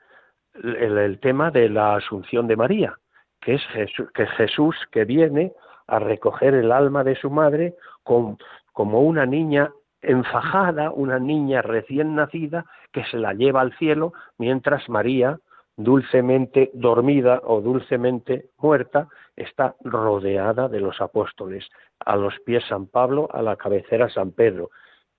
[0.53, 2.97] el, tema de la asunción de María,
[3.41, 5.53] que es Jesús, que Jesús que viene
[5.87, 12.65] a recoger el alma de su madre como una niña enfajada, una niña recién nacida
[12.91, 15.39] que se la lleva al cielo, mientras María,
[15.75, 21.67] dulcemente dormida o dulcemente muerta, está rodeada de los apóstoles,
[21.99, 24.69] a los pies San Pablo, a la cabecera San Pedro.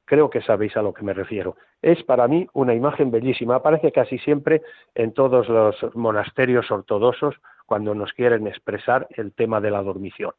[0.09, 1.57] Creo que sabéis a lo que me refiero.
[1.83, 3.57] Es para mí una imagen bellísima.
[3.57, 4.63] Aparece casi siempre
[4.95, 7.35] en todos los monasterios ortodoxos
[7.67, 10.33] cuando nos quieren expresar el tema de la dormición.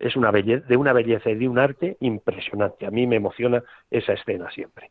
[0.00, 2.84] Es una belleza, de una belleza y de un arte impresionante.
[2.84, 4.90] A mí me emociona esa escena siempre.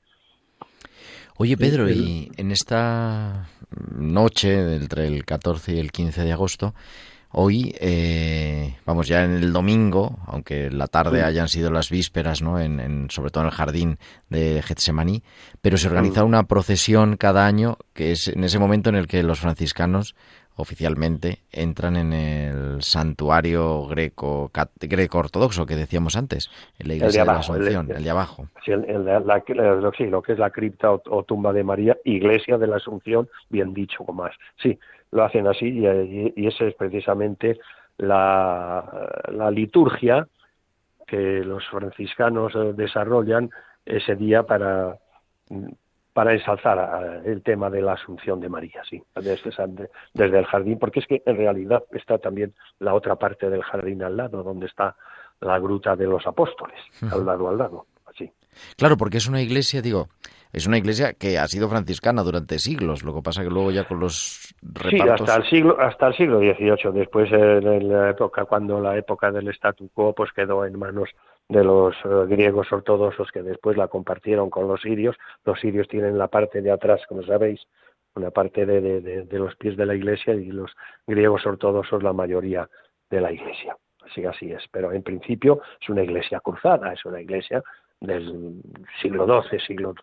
[1.35, 3.49] Oye Pedro, y en esta
[3.97, 6.73] noche entre el 14 y el 15 de agosto,
[7.31, 12.59] Hoy, eh, vamos ya en el domingo, aunque la tarde hayan sido las vísperas, ¿no?
[12.59, 13.97] En, sobre todo en el jardín
[14.29, 15.21] de Getsemaní,
[15.61, 19.21] pero se organiza una procesión cada año que es en ese momento en el que
[19.21, 20.15] los franciscanos
[20.59, 27.27] oficialmente entran en el santuario greco greco ortodoxo que decíamos antes, en la iglesia de,
[27.27, 28.47] la Asunción, el, de abajo.
[28.65, 28.73] Sí,
[30.05, 34.03] lo que es la cripta o, tumba de María, iglesia de la Asunción, bien dicho
[34.05, 34.35] más.
[34.61, 34.77] Sí,
[35.12, 37.60] lo hacen así y, y esa es precisamente
[37.98, 40.28] la, la liturgia
[41.08, 43.50] que los franciscanos desarrollan
[43.86, 44.98] ese día para
[46.13, 51.00] para ensalzar el tema de la Asunción de María, sí, desde, desde el jardín, porque
[51.00, 54.98] es que en realidad está también la otra parte del jardín al lado, donde está
[55.39, 56.78] la gruta de los apóstoles,
[57.12, 57.86] al lado al lado.
[58.77, 60.07] Claro, porque es una iglesia, digo,
[60.51, 63.83] es una iglesia que ha sido franciscana durante siglos, lo que pasa que luego ya
[63.83, 64.91] con los repartos...
[64.91, 69.31] Sí, hasta el siglo, hasta el siglo XVIII, después en la época, cuando la época
[69.31, 71.09] del statu quo pues quedó en manos
[71.49, 75.15] de los eh, griegos ortodoxos que después la compartieron con los sirios.
[75.45, 77.62] Los sirios tienen la parte de atrás, como sabéis,
[78.15, 80.71] una parte de, de, de, los pies de la iglesia y los
[81.07, 82.69] griegos ortodoxos la mayoría
[83.09, 83.75] de la iglesia.
[84.05, 84.63] Así que así es.
[84.71, 87.63] Pero en principio es una iglesia cruzada, es una iglesia
[87.99, 88.62] del
[89.01, 89.95] siglo XII, siglo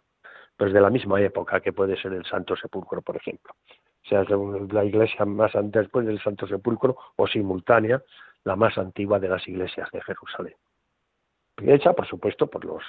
[0.56, 3.54] pues de la misma época que puede ser el Santo Sepulcro, por ejemplo.
[4.04, 4.24] O sea,
[4.70, 8.02] la iglesia más después del Santo Sepulcro o simultánea,
[8.44, 10.54] la más antigua de las iglesias de Jerusalén.
[11.62, 12.82] hecha, por supuesto, por los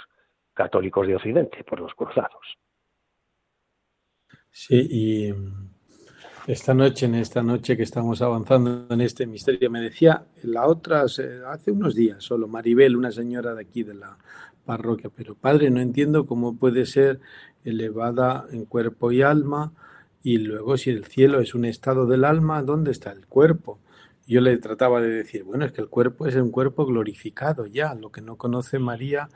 [0.54, 2.58] católicos de Occidente, por los cruzados.
[4.52, 5.34] Sí, y
[6.48, 11.02] esta noche, en esta noche que estamos avanzando en este misterio, me decía la otra,
[11.02, 14.18] hace unos días solo, Maribel, una señora de aquí de la
[14.68, 17.20] parroquia, pero padre, no entiendo cómo puede ser
[17.64, 19.72] elevada en cuerpo y alma,
[20.22, 23.80] y luego si el cielo es un estado del alma, ¿dónde está el cuerpo?
[24.28, 27.96] Yo le trataba de decir, bueno, es que el cuerpo es un cuerpo glorificado ya,
[27.96, 29.30] lo que no conoce María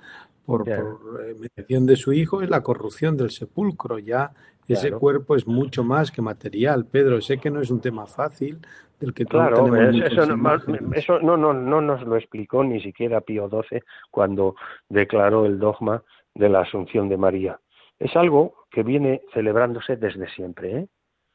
[0.45, 4.33] por, por eh, mediación de su hijo es la corrupción del sepulcro, ya
[4.67, 6.85] ese cuerpo es mucho más que material.
[6.85, 8.59] Pedro, sé que no es un tema fácil,
[8.99, 13.49] del que claro, eso, no, eso no, no, no nos lo explicó ni siquiera Pío
[13.49, 14.55] XII cuando
[14.89, 16.03] declaró el dogma
[16.35, 17.59] de la Asunción de María.
[17.99, 20.71] Es algo que viene celebrándose desde siempre.
[20.71, 20.87] ¿eh?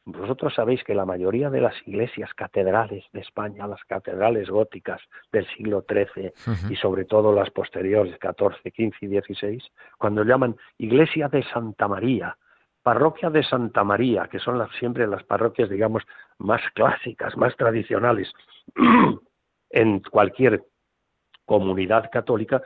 [0.05, 5.01] Vosotros sabéis que la mayoría de las iglesias catedrales de España, las catedrales góticas
[5.33, 6.33] del siglo XIII
[6.71, 9.63] y sobre todo las posteriores, XIV, XV y XVI,
[9.99, 12.37] cuando llaman Iglesia de Santa María,
[12.87, 16.05] Parroquia de Santa María, que son las, siempre las parroquias, digamos,
[16.39, 18.33] más clásicas, más tradicionales
[19.71, 20.63] en cualquier
[21.45, 22.63] comunidad católica,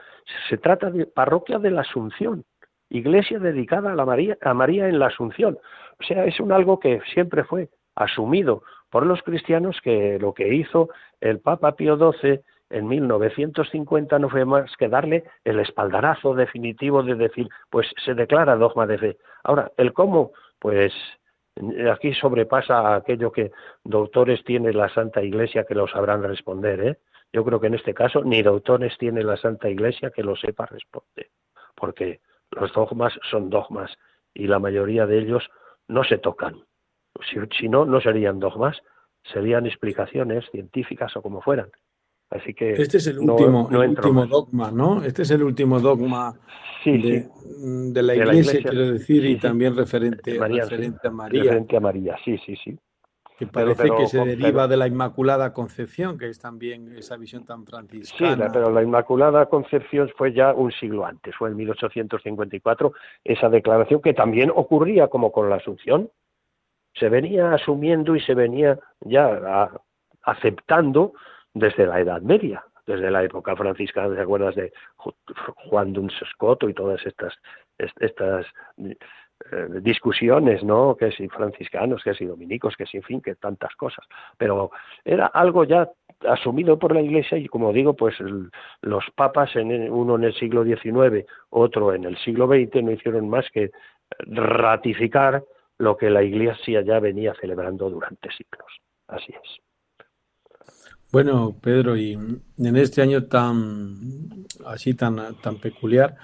[0.51, 2.45] se trata de parroquia de la Asunción,
[2.91, 5.57] iglesia dedicada a, la María, María en la Asunción.
[5.99, 10.53] O sea, es un algo que siempre fue asumido por los cristianos que lo que
[10.53, 10.91] hizo
[11.23, 17.17] el Papa Pío XII en 1950 no fue más que darle el espaldarazo definitivo de
[17.17, 19.19] decir, pues se declara dogma de fe.
[19.43, 20.93] Ahora, el cómo, pues
[21.93, 23.51] aquí sobrepasa aquello que
[23.85, 26.99] doctores tiene la Santa Iglesia que lo sabrán responder, ¿eh?
[27.33, 30.67] Yo creo que en este caso ni doctores tiene la Santa Iglesia que lo sepa
[30.67, 31.29] responder,
[31.77, 33.97] porque los dogmas son dogmas
[34.35, 35.49] y la mayoría de ellos
[35.89, 36.57] no se tocan.
[37.59, 38.81] Si, no, no serían dogmas,
[39.33, 41.71] serían explicaciones científicas o como fueran.
[42.31, 45.03] Así que este es el último, último dogma, ¿no?
[45.03, 46.39] Este es el último dogma
[46.85, 51.43] de, la iglesia, quiero decir, y también referente, referente a María.
[51.43, 52.79] Referente a María, sí, sí, sí
[53.41, 57.65] que parece que se deriva de la Inmaculada Concepción, que es también esa visión tan
[57.65, 58.49] franciscana.
[58.49, 62.93] Sí, pero la Inmaculada Concepción fue ya un siglo antes, fue en 1854
[63.25, 66.11] esa declaración que también ocurría como con la Asunción.
[66.93, 69.71] Se venía asumiendo y se venía ya
[70.23, 71.15] aceptando
[71.55, 76.75] desde la Edad Media, desde la época franciscana, ¿te acuerdas de Juan Duns Scotto y
[76.75, 77.35] todas estas,
[77.79, 78.47] estas
[79.53, 80.97] eh, discusiones, ¿no?
[80.97, 84.05] Que si franciscanos, que si dominicos, que si, en fin, que tantas cosas.
[84.37, 84.71] Pero
[85.05, 85.89] era algo ya
[86.29, 88.17] asumido por la Iglesia y, como digo, pues
[88.83, 93.29] los papas, en uno en el siglo XIX, otro en el siglo XX, no hicieron
[93.29, 93.71] más que
[94.19, 95.43] ratificar
[95.79, 98.81] lo que la Iglesia ya venía celebrando durante siglos.
[99.09, 99.70] Así es.
[101.13, 106.17] Bueno, Pedro, y en este año tan así tan tan peculiar,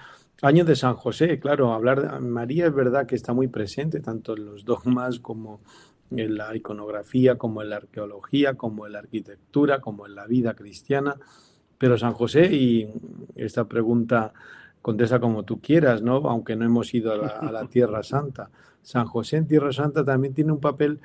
[0.43, 4.37] Año de San José, claro, hablar de María es verdad que está muy presente tanto
[4.37, 5.61] en los dogmas como
[6.11, 10.53] en la iconografía, como en la arqueología, como en la arquitectura, como en la vida
[10.53, 11.17] cristiana.
[11.79, 12.87] Pero San José, y
[13.35, 14.35] esta pregunta
[14.83, 16.17] contesta como tú quieras, ¿no?
[16.29, 18.51] Aunque no hemos ido a la, a la Tierra Santa.
[18.83, 21.01] San José en Tierra Santa también tiene un papel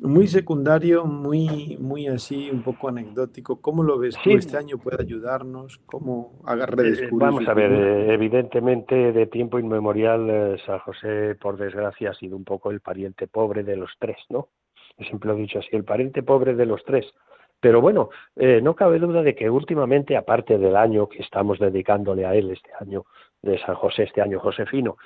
[0.00, 3.60] muy secundario, muy, muy así, un poco anecdótico.
[3.60, 4.30] ¿Cómo lo ves tú?
[4.30, 5.78] ¿Este año puede ayudarnos?
[5.86, 11.58] ¿Cómo agarre eh, Vamos a ver, eh, evidentemente de tiempo inmemorial eh, San José, por
[11.58, 14.48] desgracia, ha sido un poco el pariente pobre de los tres, ¿no?
[14.98, 17.06] Siempre lo he dicho así, el pariente pobre de los tres.
[17.58, 22.34] Pero bueno, no cabe duda de que últimamente, aparte del año que estamos dedicándole a
[22.34, 23.04] él, este año
[23.42, 24.96] de San José, este año josefino,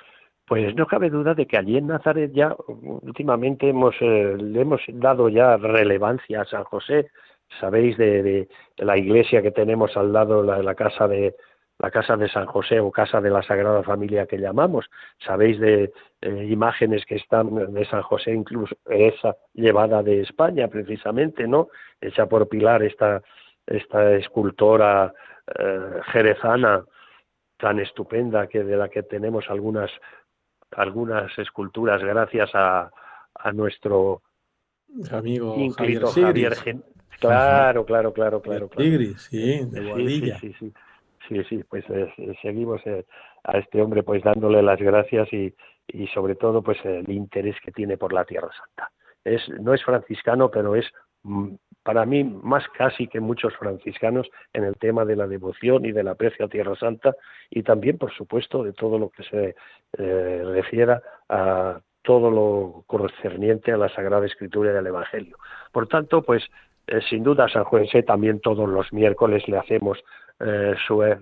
[0.46, 4.80] pues no cabe duda de que allí en Nazaret ya últimamente hemos, eh, le hemos
[4.88, 7.10] dado ya relevancia a San José.
[7.60, 11.34] Sabéis de, la iglesia que tenemos al lado, la, la casa de
[11.78, 14.86] la casa de San José o casa de la Sagrada Familia que llamamos.
[15.18, 21.48] Sabéis de eh, imágenes que están de San José, incluso esa llevada de España precisamente,
[21.48, 21.68] ¿no?
[22.00, 23.22] Hecha por Pilar, esta,
[23.66, 25.12] esta escultora
[25.58, 26.84] eh, jerezana
[27.56, 29.90] tan estupenda que de la que tenemos algunas
[30.76, 32.90] algunas esculturas gracias a,
[33.34, 34.22] a nuestro
[35.10, 36.02] amigo Javier,
[37.20, 38.68] Claro, claro, claro, claro.
[38.68, 40.72] Tigris, sí, de sí, sí, sí,
[41.28, 42.12] sí, sí, pues eh,
[42.42, 43.06] seguimos eh,
[43.44, 45.54] a este hombre pues dándole las gracias y,
[45.88, 48.90] y sobre todo pues el interés que tiene por la Tierra Santa.
[49.24, 50.86] Es, no es franciscano, pero es
[51.22, 51.54] mm,
[51.84, 56.08] para mí más casi que muchos franciscanos en el tema de la devoción y del
[56.08, 57.14] aprecio a Tierra Santa
[57.50, 59.54] y también, por supuesto, de todo lo que se
[59.98, 65.36] eh, refiera a todo lo concerniente a la Sagrada Escritura y al Evangelio.
[65.72, 66.42] Por tanto, pues
[66.86, 69.98] eh, sin duda San José también todos los miércoles le hacemos
[70.40, 71.18] eh, su, eh,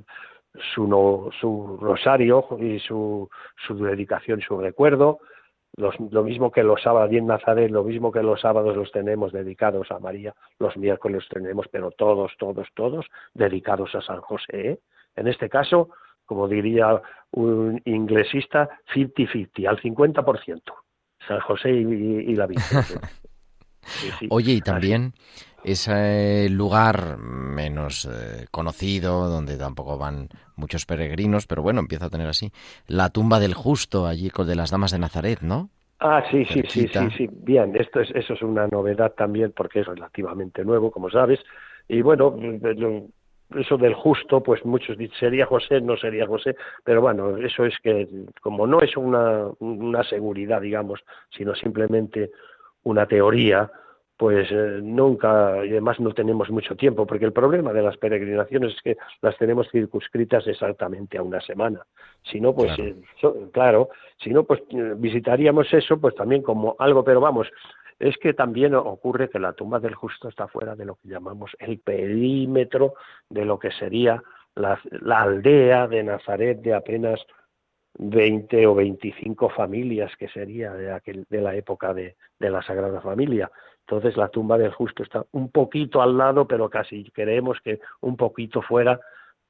[0.75, 3.29] su, su, rosario y su,
[3.67, 5.21] su dedicación, su recuerdo.
[5.77, 9.91] Lo mismo que los sábados en Nazaret, lo mismo que los sábados los tenemos dedicados
[9.91, 14.81] a María, los miércoles los tenemos, pero todos, todos, todos dedicados a San José.
[15.16, 15.89] En este caso,
[16.27, 17.01] como diría
[17.33, 20.62] un inglesista, 50-50, al 50%.
[21.27, 22.81] San José y, la Virgen.
[24.31, 25.12] Oye, y también
[25.65, 32.27] ese lugar menos eh, conocido, donde tampoco van muchos peregrinos, pero bueno, empieza a tener
[32.27, 32.53] así,
[32.87, 35.71] la tumba del justo, allí con de las damas de Nazaret, ¿no?
[36.01, 39.81] Ah, sí, sí, sí, sí, sí, bien, esto es, eso es una novedad también porque
[39.81, 41.39] es relativamente nuevo, como sabes,
[41.87, 42.35] y bueno,
[43.57, 47.79] eso del justo, pues muchos dicen, sería José, no sería José, pero bueno, eso es
[47.83, 48.09] que
[48.41, 51.01] como no es una, una seguridad, digamos,
[51.31, 52.33] sino simplemente
[52.83, 53.71] una teoría,
[54.17, 58.75] pues eh, nunca, y además no tenemos mucho tiempo, porque el problema de las peregrinaciones
[58.75, 61.85] es que las tenemos circunscritas exactamente a una semana.
[62.23, 62.73] Si no, pues
[63.53, 67.49] claro, eh, si no, pues eh, visitaríamos eso, pues también como algo, pero vamos,
[67.99, 71.53] es que también ocurre que la tumba del justo está fuera de lo que llamamos
[71.59, 72.95] el perímetro
[73.29, 74.23] de lo que sería
[74.55, 77.21] la, la aldea de Nazaret de apenas
[77.99, 83.01] 20 o 25 familias que sería de, aquel, de la época de, de la Sagrada
[83.01, 83.51] Familia.
[83.87, 88.16] Entonces la tumba del justo está un poquito al lado, pero casi creemos que un
[88.16, 89.01] poquito fuera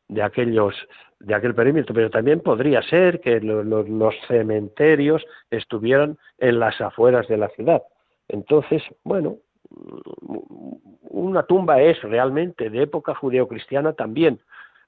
[0.09, 0.75] de aquellos
[1.21, 7.37] de aquel perímetro, pero también podría ser que los cementerios estuvieran en las afueras de
[7.37, 7.83] la ciudad.
[8.29, 9.37] Entonces, bueno,
[11.03, 14.41] una tumba es realmente de época judeocristiana también,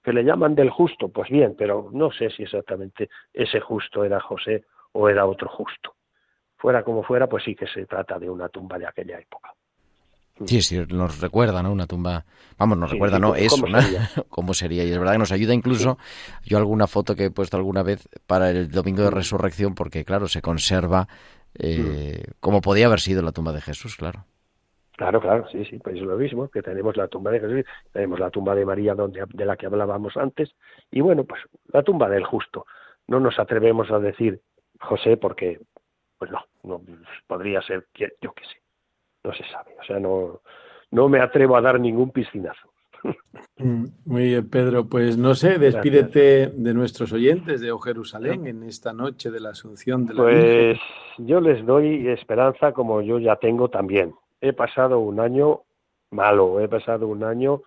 [0.03, 4.20] que le llaman del justo, pues bien, pero no sé si exactamente ese justo era
[4.20, 5.95] José o era otro justo.
[6.64, 9.52] Fuera como fuera, pues sí que se trata de una tumba de aquella época.
[10.46, 11.70] Sí, sí, nos recuerda, ¿no?
[11.70, 12.24] Una tumba,
[12.56, 13.34] vamos, nos recuerda, ¿no?
[13.34, 13.78] Eso, ¿no?
[14.30, 14.82] ¿Cómo sería?
[14.82, 15.98] Y es verdad que nos ayuda incluso,
[16.42, 20.26] yo alguna foto que he puesto alguna vez para el Domingo de Resurrección, porque claro,
[20.26, 21.06] se conserva
[21.58, 24.24] eh, como podía haber sido la tumba de Jesús, claro.
[24.96, 28.18] Claro, claro, sí, sí, pues es lo mismo, que tenemos la tumba de Jesús, tenemos
[28.18, 30.54] la tumba de María donde, de la que hablábamos antes,
[30.90, 31.42] y bueno, pues
[31.74, 32.64] la tumba del justo.
[33.06, 34.40] No nos atrevemos a decir
[34.80, 35.60] José porque,
[36.18, 36.80] pues no, no
[37.26, 38.62] podría ser, yo qué sé,
[39.22, 40.40] no se sabe, o sea, no,
[40.90, 42.70] no me atrevo a dar ningún piscinazo.
[43.58, 44.88] Mm, muy bien, Pedro.
[44.88, 49.50] Pues no sé, despídete de nuestros oyentes de O Jerusalén en esta noche de la
[49.50, 50.78] Asunción de la Pues
[51.18, 55.62] yo les doy esperanza como yo ya tengo también he pasado un año
[56.10, 57.62] malo, he pasado un año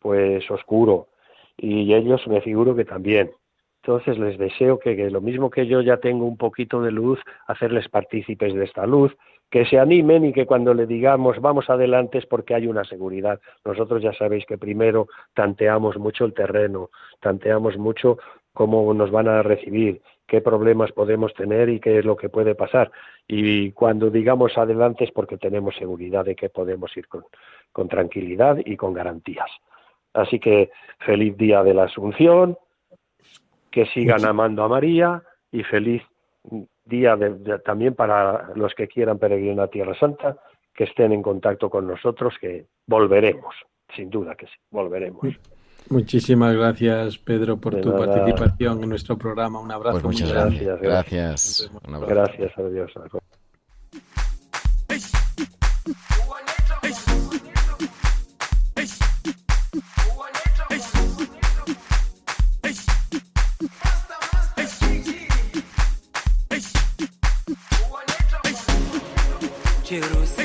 [0.00, 1.08] pues oscuro
[1.56, 3.32] y ellos me figuro que también.
[3.82, 7.88] Entonces les deseo que, lo mismo que yo ya tengo un poquito de luz, hacerles
[7.88, 9.16] partícipes de esta luz,
[9.50, 13.40] que se animen y que cuando le digamos vamos adelante es porque hay una seguridad.
[13.64, 18.18] Nosotros ya sabéis que primero tanteamos mucho el terreno, tanteamos mucho
[18.52, 22.54] cómo nos van a recibir, qué problemas podemos tener y qué es lo que puede
[22.54, 22.90] pasar.
[23.26, 28.76] Y cuando digamos adelante es porque tenemos seguridad de que podemos ir con, tranquilidad y
[28.76, 29.50] con garantías.
[30.14, 30.70] Así que
[31.00, 32.56] feliz día de la Asunción,
[33.70, 36.02] que sigan amando a María y feliz
[36.84, 37.16] día
[37.64, 40.36] también para los que quieran peregrinar a Tierra Santa,
[40.74, 43.54] que estén en contacto con nosotros, que volveremos,
[43.94, 45.20] sin duda que sí, volveremos.
[45.88, 49.60] Muchísimas gracias, Pedro, por tu participación en nuestro programa.
[49.60, 50.00] Un abrazo.
[50.00, 50.80] Pues muchas gracias.
[50.80, 51.70] Gracias.
[52.06, 52.58] Gracias.
[52.58, 52.92] a Dios.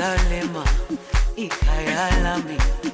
[0.05, 0.63] Jerusalem,
[1.35, 2.84] Jerusalema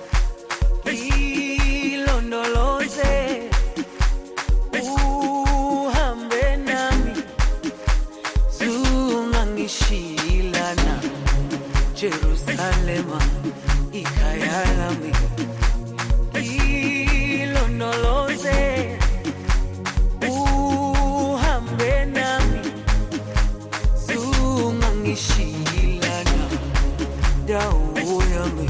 [28.33, 28.67] yami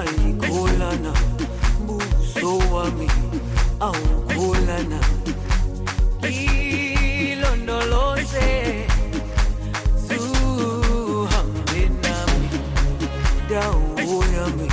[0.00, 1.12] ayikholana
[1.86, 3.08] buso wami
[3.80, 5.00] awukho ayikholana
[7.14, 8.48] ilondoloze
[10.06, 12.48] zuhambe nami
[13.50, 14.68] dawo yami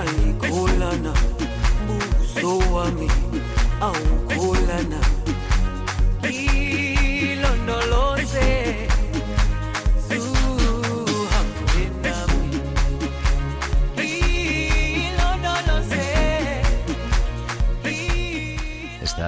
[0.00, 1.12] ayikholana
[1.86, 3.08] buso wami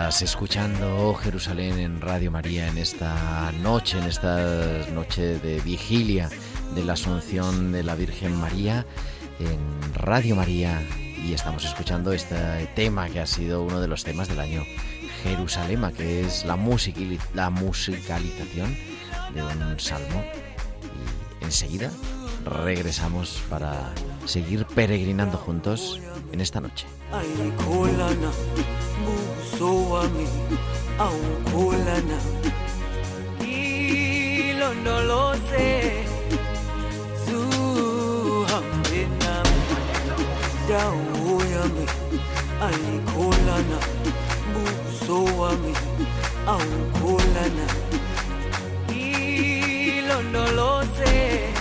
[0.08, 4.38] Estás escuchando Jerusalén en Radio María en esta noche, en esta
[4.94, 6.30] noche de vigilia
[6.74, 8.86] de la Asunción de la Virgen María
[9.38, 10.80] en Radio María
[11.22, 12.36] y estamos escuchando este
[12.74, 14.64] tema que ha sido uno de los temas del año
[15.24, 18.74] Jerusalema, que es la, musicali- la musicalización
[19.34, 20.24] de un salmo.
[21.42, 21.90] Y enseguida
[22.46, 23.92] regresamos para
[24.24, 26.00] seguir peregrinando juntos
[26.32, 26.86] en esta noche.
[50.08, 51.57] ilondoloze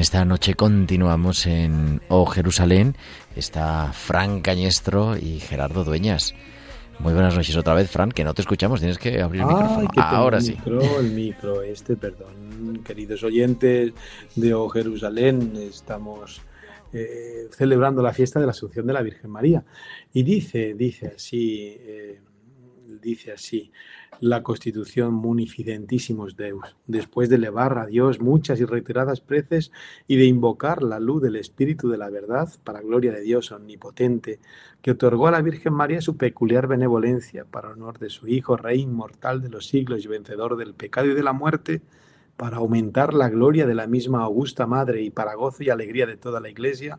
[0.00, 2.96] esta noche continuamos en Oh Jerusalén.
[3.36, 6.34] Está Fran Cañestro y Gerardo Dueñas.
[6.98, 9.54] Muy buenas noches otra vez, Fran, que no te escuchamos, tienes que abrir el Ay,
[9.54, 9.88] micrófono.
[9.90, 10.52] que Ahora el sí.
[10.52, 13.92] Micro, el micro este, perdón, queridos oyentes
[14.36, 16.40] de O Jerusalén, estamos
[16.94, 19.62] eh, celebrando la fiesta de la Asunción de la Virgen María.
[20.14, 22.20] Y dice, dice así, eh,
[22.98, 23.70] dice así,
[24.20, 29.70] la Constitución Munificentissimus Deus, después de elevar a Dios muchas y reiteradas preces
[30.06, 34.40] y de invocar la luz del Espíritu de la verdad para gloria de Dios omnipotente,
[34.82, 38.80] que otorgó a la Virgen María su peculiar benevolencia para honor de su Hijo, Rey
[38.80, 41.82] inmortal de los siglos y vencedor del pecado y de la muerte,
[42.36, 46.16] para aumentar la gloria de la misma augusta Madre y para gozo y alegría de
[46.16, 46.98] toda la Iglesia,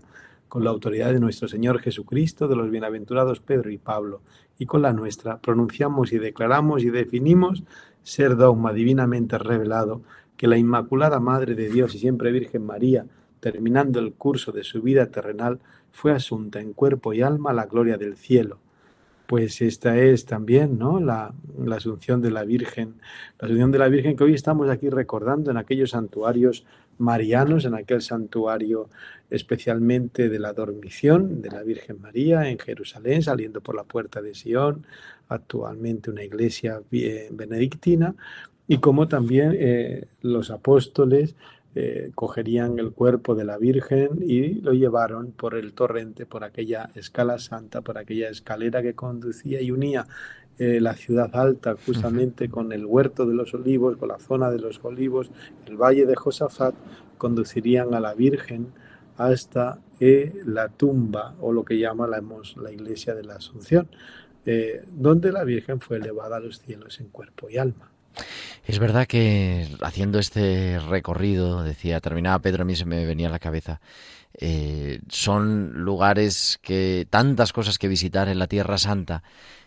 [0.52, 4.22] con la autoridad de nuestro Señor Jesucristo, de los bienaventurados Pedro y Pablo,
[4.62, 7.64] y con la nuestra, pronunciamos y declaramos y definimos
[8.04, 10.04] ser dogma divinamente revelado
[10.38, 13.08] que la Inmaculada Madre de Dios y siempre Virgen María,
[13.40, 15.58] terminando el curso de su vida terrenal,
[15.92, 18.60] fue asunta en cuerpo y alma a la gloria del cielo.
[19.26, 21.00] Pues esta es también ¿no?
[21.00, 23.02] la, la asunción de la Virgen,
[23.40, 26.68] la asunción de la Virgen que hoy estamos aquí recordando en aquellos santuarios
[27.02, 28.90] marianos, en aquel santuario
[29.30, 34.36] especialmente de la dormición de la Virgen María en Jerusalén, saliendo por la puerta de
[34.36, 34.86] Sion,
[35.30, 38.16] actualmente una iglesia benedictina,
[38.68, 41.36] y como también eh, los apóstoles
[41.76, 46.90] eh, cogerían el cuerpo de la Virgen y lo llevaron por el torrente, por aquella
[46.96, 50.08] escala santa, por aquella escalera que conducía y unía
[50.58, 54.60] eh, la ciudad alta justamente con el huerto de los olivos, con la zona de
[54.60, 55.32] los olivos,
[55.66, 56.76] el valle de Josafat,
[57.18, 58.68] conducirían a la Virgen
[59.18, 63.88] hasta eh, la tumba o lo que llamamos la iglesia de la Asunción,
[64.46, 67.92] eh, donde la Virgen fue elevada a los cielos en cuerpo y alma.
[68.66, 73.32] Es verdad que haciendo este recorrido, decía, terminaba Pedro, a mí se me venía a
[73.32, 73.82] la cabeza,
[74.34, 79.24] eh, son lugares que tantas cosas que visitar en la Tierra Santa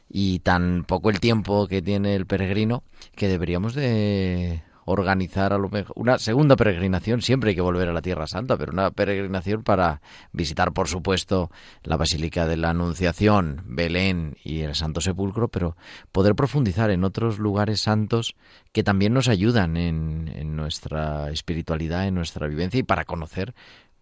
[0.09, 2.83] y tan poco el tiempo que tiene el peregrino
[3.15, 7.93] que deberíamos de organizar a lo mejor una segunda peregrinación, siempre hay que volver a
[7.93, 10.01] la Tierra Santa, pero una peregrinación para
[10.33, 11.51] visitar, por supuesto,
[11.83, 15.77] la Basílica de la Anunciación, Belén y el Santo Sepulcro, pero
[16.13, 18.35] poder profundizar en otros lugares santos
[18.73, 23.55] que también nos ayudan en, en nuestra espiritualidad, en nuestra vivencia y para conocer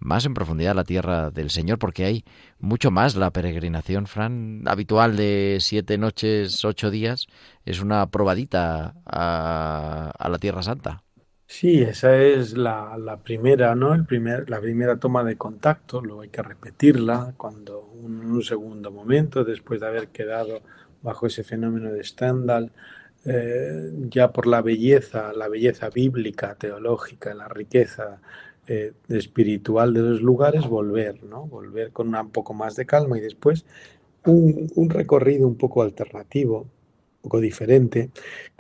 [0.05, 2.25] más en profundidad la tierra del Señor, porque hay
[2.59, 7.27] mucho más la peregrinación, Fran, habitual de siete noches, ocho días,
[7.65, 11.03] es una probadita a, a la Tierra Santa.
[11.47, 13.93] Sí, esa es la, primera, ¿no?
[13.95, 18.91] El primer, la primera toma de contacto, luego hay que repetirla cuando un, un segundo
[18.91, 20.63] momento, después de haber quedado
[21.03, 22.73] bajo ese fenómeno de Stendhal,
[23.27, 28.23] eh, ya por la belleza, la belleza bíblica, teológica, la riqueza
[28.69, 31.47] eh, espiritual de los lugares, volver, ¿no?
[31.47, 33.65] Volver con una- un poco más de calma y después
[34.25, 38.11] un, un recorrido un poco alternativo, un poco diferente,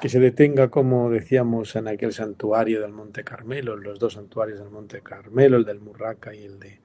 [0.00, 4.70] que se detenga, como decíamos, en aquel santuario del Monte Carmelo, los dos santuarios del
[4.70, 6.80] Monte Carmelo, el del Murraca y el de,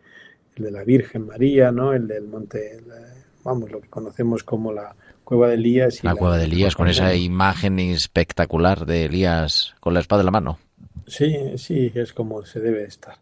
[0.55, 1.93] el de la Virgen María, ¿no?
[1.93, 2.81] El del Monte,
[3.43, 6.03] vamos, lo que conocemos como la Cueva de Elías.
[6.03, 10.25] y La cueva de Elías con esa imagen espectacular de Elías con la espada en
[10.25, 10.59] la mano.
[11.07, 13.15] Sí, sí, es como se debe estar.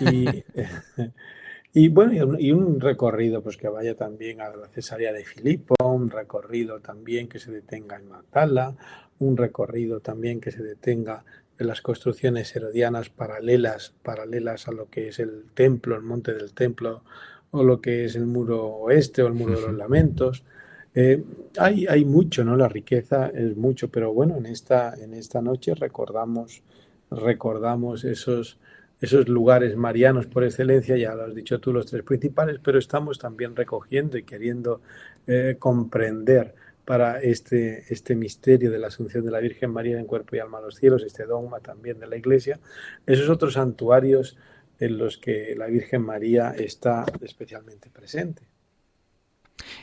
[0.00, 0.44] Y,
[1.72, 5.24] y bueno, y un, y un recorrido pues que vaya también a la Cesarea de
[5.24, 8.76] Filipo, un recorrido también que se detenga en Magdala,
[9.18, 11.24] un recorrido también que se detenga
[11.58, 16.52] en las construcciones herodianas paralelas, paralelas a lo que es el templo, el monte del
[16.52, 17.02] templo,
[17.50, 20.44] o lo que es el muro oeste o el muro de los lamentos.
[20.94, 21.22] Eh,
[21.58, 22.56] hay, hay mucho, ¿no?
[22.56, 26.62] La riqueza es mucho, pero bueno, en esta, en esta noche recordamos,
[27.10, 28.58] recordamos esos,
[29.00, 33.18] esos lugares marianos por excelencia, ya lo has dicho tú, los tres principales, pero estamos
[33.18, 34.80] también recogiendo y queriendo
[35.26, 36.54] eh, comprender
[36.84, 40.58] para este, este misterio de la Asunción de la Virgen María en cuerpo y alma
[40.58, 42.60] a los cielos, este dogma también de la Iglesia,
[43.06, 44.36] esos otros santuarios
[44.78, 48.46] en los que la Virgen María está especialmente presente.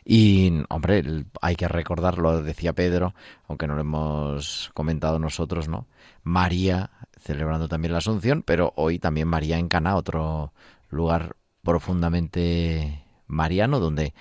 [0.06, 1.04] Y, hombre,
[1.42, 3.14] hay que recordarlo, decía Pedro,
[3.48, 5.88] aunque no lo hemos comentado nosotros, ¿no?
[6.24, 6.92] María
[7.24, 10.54] celebrando también la Asunción, pero hoy también María en Cana, otro
[10.90, 14.14] lugar profundamente mariano, donde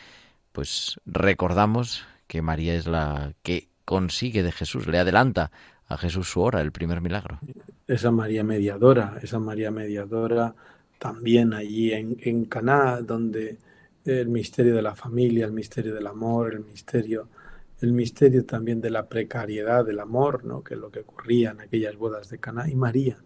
[0.53, 5.51] pues recordamos que María es la que consigue de Jesús, le adelanta
[5.87, 7.39] a Jesús su hora, el primer milagro.
[7.87, 10.55] esa María mediadora, esa María mediadora
[10.99, 13.59] también allí en, en Caná, donde
[14.05, 17.29] el misterio de la familia, el misterio del amor, el misterio,
[17.83, 20.63] el misterio también de la precariedad del amor, ¿no?
[20.63, 23.17] que es lo que ocurría en aquellas bodas de Caná, y María,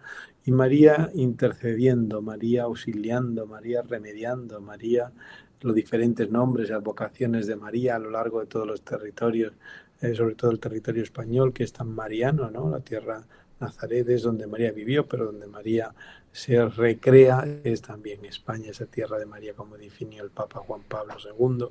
[0.45, 5.13] y María intercediendo, María auxiliando, María remediando, María
[5.61, 9.53] los diferentes nombres y advocaciones de María a lo largo de todos los territorios,
[10.01, 12.69] eh, sobre todo el territorio español, que es tan mariano, ¿no?
[12.69, 13.27] La tierra
[13.61, 15.95] Nazaret es donde María vivió, pero donde María
[16.33, 21.15] se recrea es también España, esa tierra de María, como definió el Papa Juan Pablo
[21.19, 21.67] II.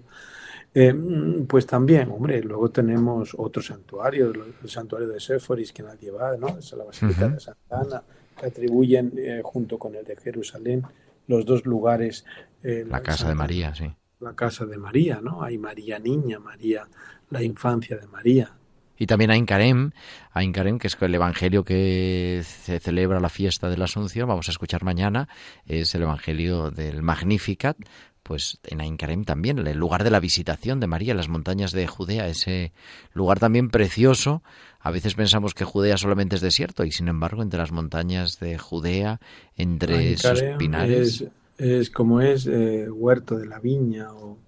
[0.74, 6.36] Eh, pues también, hombre, luego tenemos otros santuarios, el santuario de Séforis que nadie va,
[6.38, 6.58] ¿no?
[6.58, 8.04] Es la Basílica de Santa Ana,
[8.40, 10.84] que atribuyen eh, junto con el de Jerusalén
[11.28, 12.26] los dos lugares.
[12.64, 13.94] eh, La casa de María, sí.
[14.20, 15.44] La casa de María, ¿no?
[15.44, 16.88] Hay María Niña, María,
[17.30, 18.52] la infancia de María.
[18.98, 19.92] Y también a Incarem,
[20.32, 24.48] a Incarem, que es el evangelio que se celebra la fiesta de la Asunción, vamos
[24.48, 25.28] a escuchar mañana,
[25.66, 27.78] es el evangelio del Magnificat,
[28.24, 32.28] pues en Aincarem también, el lugar de la visitación de María, las montañas de Judea,
[32.28, 32.72] ese
[33.14, 34.42] lugar también precioso.
[34.80, 38.58] A veces pensamos que Judea solamente es desierto y sin embargo entre las montañas de
[38.58, 39.20] Judea,
[39.58, 41.28] entre esos Aincarem pinares, Es,
[41.60, 44.40] es como es eh, huerto de la viña o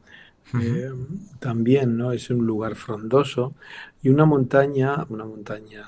[0.53, 0.91] eh,
[1.39, 2.11] también, ¿no?
[2.11, 3.53] Es un lugar frondoso
[4.01, 5.85] y una montaña, una montaña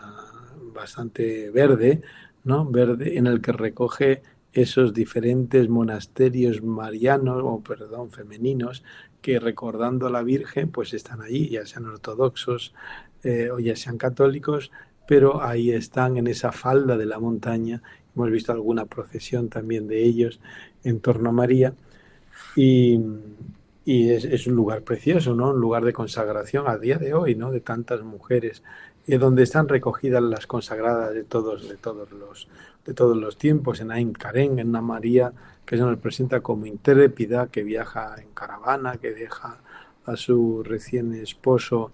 [0.73, 2.01] bastante verde,
[2.43, 2.65] ¿no?
[2.65, 8.83] Verde en el que recoge esos diferentes monasterios marianos o perdón, femeninos
[9.21, 12.73] que recordando a la Virgen pues están allí, ya sean ortodoxos
[13.23, 14.71] eh, o ya sean católicos,
[15.07, 17.81] pero ahí están en esa falda de la montaña.
[18.15, 20.39] Hemos visto alguna procesión también de ellos
[20.83, 21.73] en torno a María
[22.55, 22.99] y,
[23.89, 25.49] y es, es, un lugar precioso, ¿no?
[25.49, 27.49] Un lugar de consagración a día de hoy, ¿no?
[27.49, 28.61] De tantas mujeres,
[29.07, 32.47] eh, donde están recogidas las consagradas de todos, de todos los,
[32.85, 35.33] de todos los tiempos, en Ain Karen, en una María
[35.65, 39.57] que se nos presenta como intrépida, que viaja en caravana, que deja
[40.05, 41.91] a su recién esposo,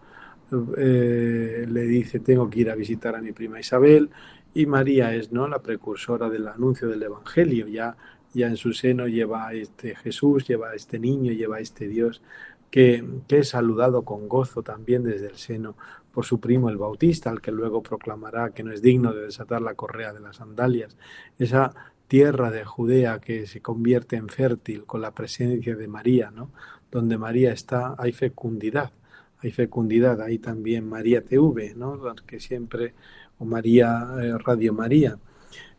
[0.77, 4.09] eh, le dice tengo que ir a visitar a mi prima Isabel,
[4.53, 7.95] y María es no la precursora del anuncio del Evangelio, ya
[8.35, 12.21] ya en su seno lleva este Jesús, lleva este niño, lleva este Dios
[12.69, 15.75] que, que, es saludado con gozo también desde el seno
[16.13, 19.61] por su primo el Bautista, al que luego proclamará que no es digno de desatar
[19.61, 20.95] la correa de las sandalias.
[21.37, 21.73] Esa
[22.07, 26.51] tierra de Judea que se convierte en fértil con la presencia de María, ¿no?
[26.91, 28.91] Donde María está, hay fecundidad,
[29.39, 31.99] hay fecundidad, hay también María TV, ¿no?
[32.27, 32.93] Que siempre,
[33.39, 35.17] o María, eh, Radio María.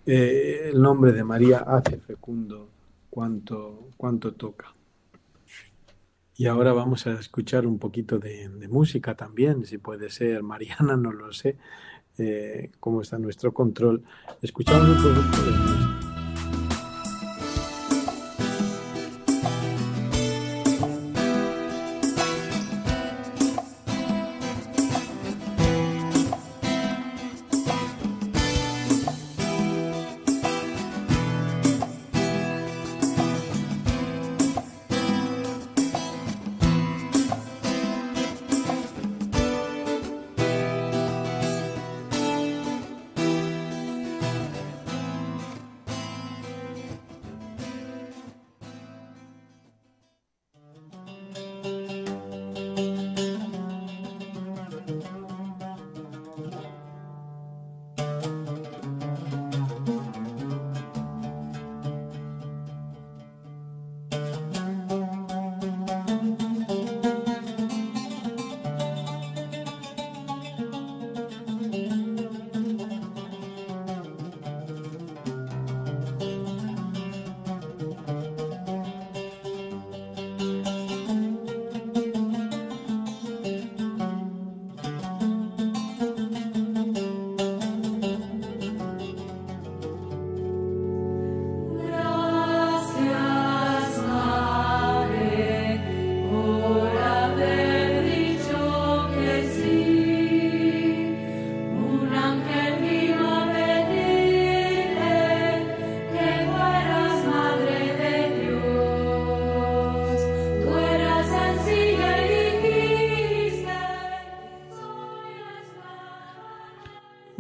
[0.06, 2.70] Eh, el nombre de María hace fecundo
[3.10, 4.72] cuanto, cuanto toca.
[6.36, 11.10] Y ahora vamos a escuchar un poquito de, música también, si puede ser mariana, no
[11.12, 11.56] lo sé,
[12.18, 14.04] eh, cómo está nuestro control.
[14.40, 16.05] Escuchamos un poco de música.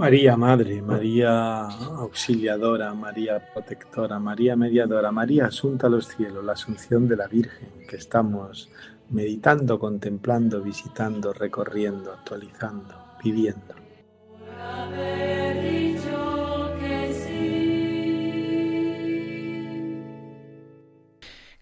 [0.06, 7.08] María Madre, María Auxiliadora, María Protectora, María Mediadora, María Asunta a los cielos, la Asunción
[7.08, 8.70] de la Virgen, que estamos
[9.10, 13.74] meditando, contemplando, visitando, recorriendo, actualizando, viviendo.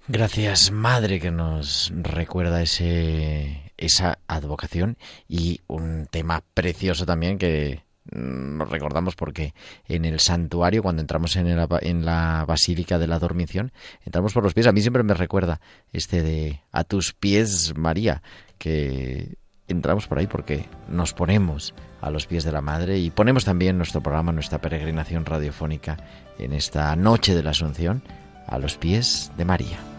[0.07, 8.69] Gracias, Madre, que nos recuerda ese, esa advocación y un tema precioso también que nos
[8.69, 9.55] recordamos porque
[9.89, 13.73] en el santuario, cuando entramos en, en la Basílica de la Dormición,
[14.05, 14.67] entramos por los pies.
[14.67, 15.61] A mí siempre me recuerda
[15.93, 18.23] este de a tus pies, María,
[18.59, 19.37] que
[19.69, 23.79] entramos por ahí porque nos ponemos a los pies de la Madre y ponemos también
[23.79, 25.97] nuestro programa, nuestra peregrinación radiofónica
[26.39, 28.03] en esta noche de la Asunción
[28.47, 29.94] a los pies de María.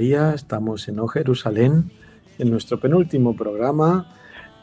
[0.00, 1.90] María, estamos en O Jerusalén,
[2.38, 4.06] en nuestro penúltimo programa.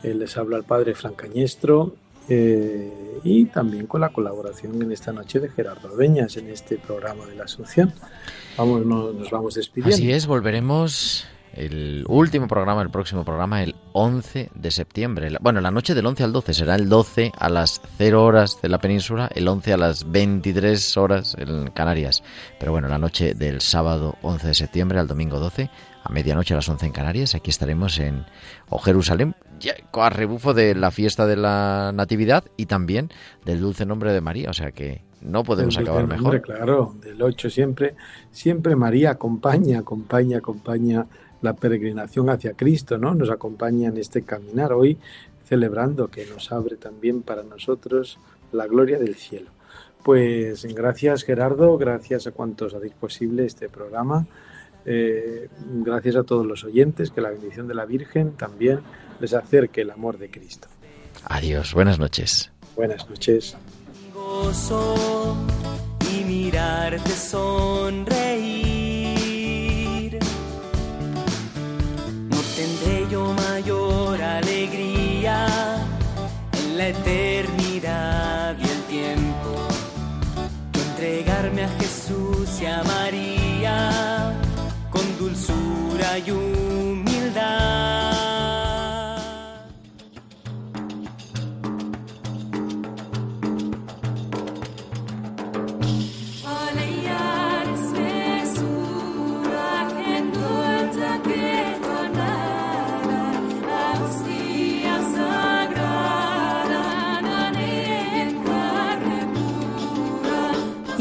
[0.01, 1.93] Eh, les habla el Padre Francañestro
[2.27, 7.27] eh, y también con la colaboración en esta noche de Gerardo Beñas en este programa
[7.27, 7.93] de la Asunción.
[8.57, 9.95] Vamos, nos vamos despidiendo.
[9.95, 15.30] Así es, volveremos el último programa, el próximo programa, el 11 de septiembre.
[15.41, 18.70] Bueno, la noche del 11 al 12 será el 12 a las 0 horas de
[18.70, 22.24] la península, el 11 a las 23 horas en Canarias.
[22.60, 25.70] Pero bueno, la noche del sábado 11 de septiembre al domingo 12,
[26.04, 28.26] a medianoche a las 11 en Canarias, aquí estaremos en
[28.70, 29.36] o Jerusalén,
[29.93, 33.10] a rebufo de la fiesta de la Natividad y también
[33.45, 34.50] del dulce nombre de María.
[34.50, 36.41] O sea que no podemos acabar mejor.
[36.41, 37.95] Claro, del 8 siempre,
[38.32, 41.06] siempre María acompaña, acompaña, acompaña
[41.41, 43.13] la peregrinación hacia Cristo, ¿no?
[43.13, 44.97] Nos acompaña en este caminar hoy
[45.47, 48.19] celebrando que nos abre también para nosotros
[48.51, 49.51] la gloria del cielo.
[50.03, 54.25] Pues gracias Gerardo, gracias a cuantos hacéis posible este programa,
[54.85, 55.49] eh,
[55.83, 58.79] gracias a todos los oyentes, que la bendición de la Virgen también
[59.19, 60.67] les acerque el amor de Cristo.
[61.25, 62.51] Adiós, buenas noches.
[62.75, 63.57] Buenas noches.
[66.09, 68.66] y mirarte sonreír.
[74.38, 75.45] Alegría
[76.53, 79.68] en la eternidad y el tiempo
[80.72, 84.34] que entregarme a Jesús y a María
[84.89, 86.66] con dulzura y.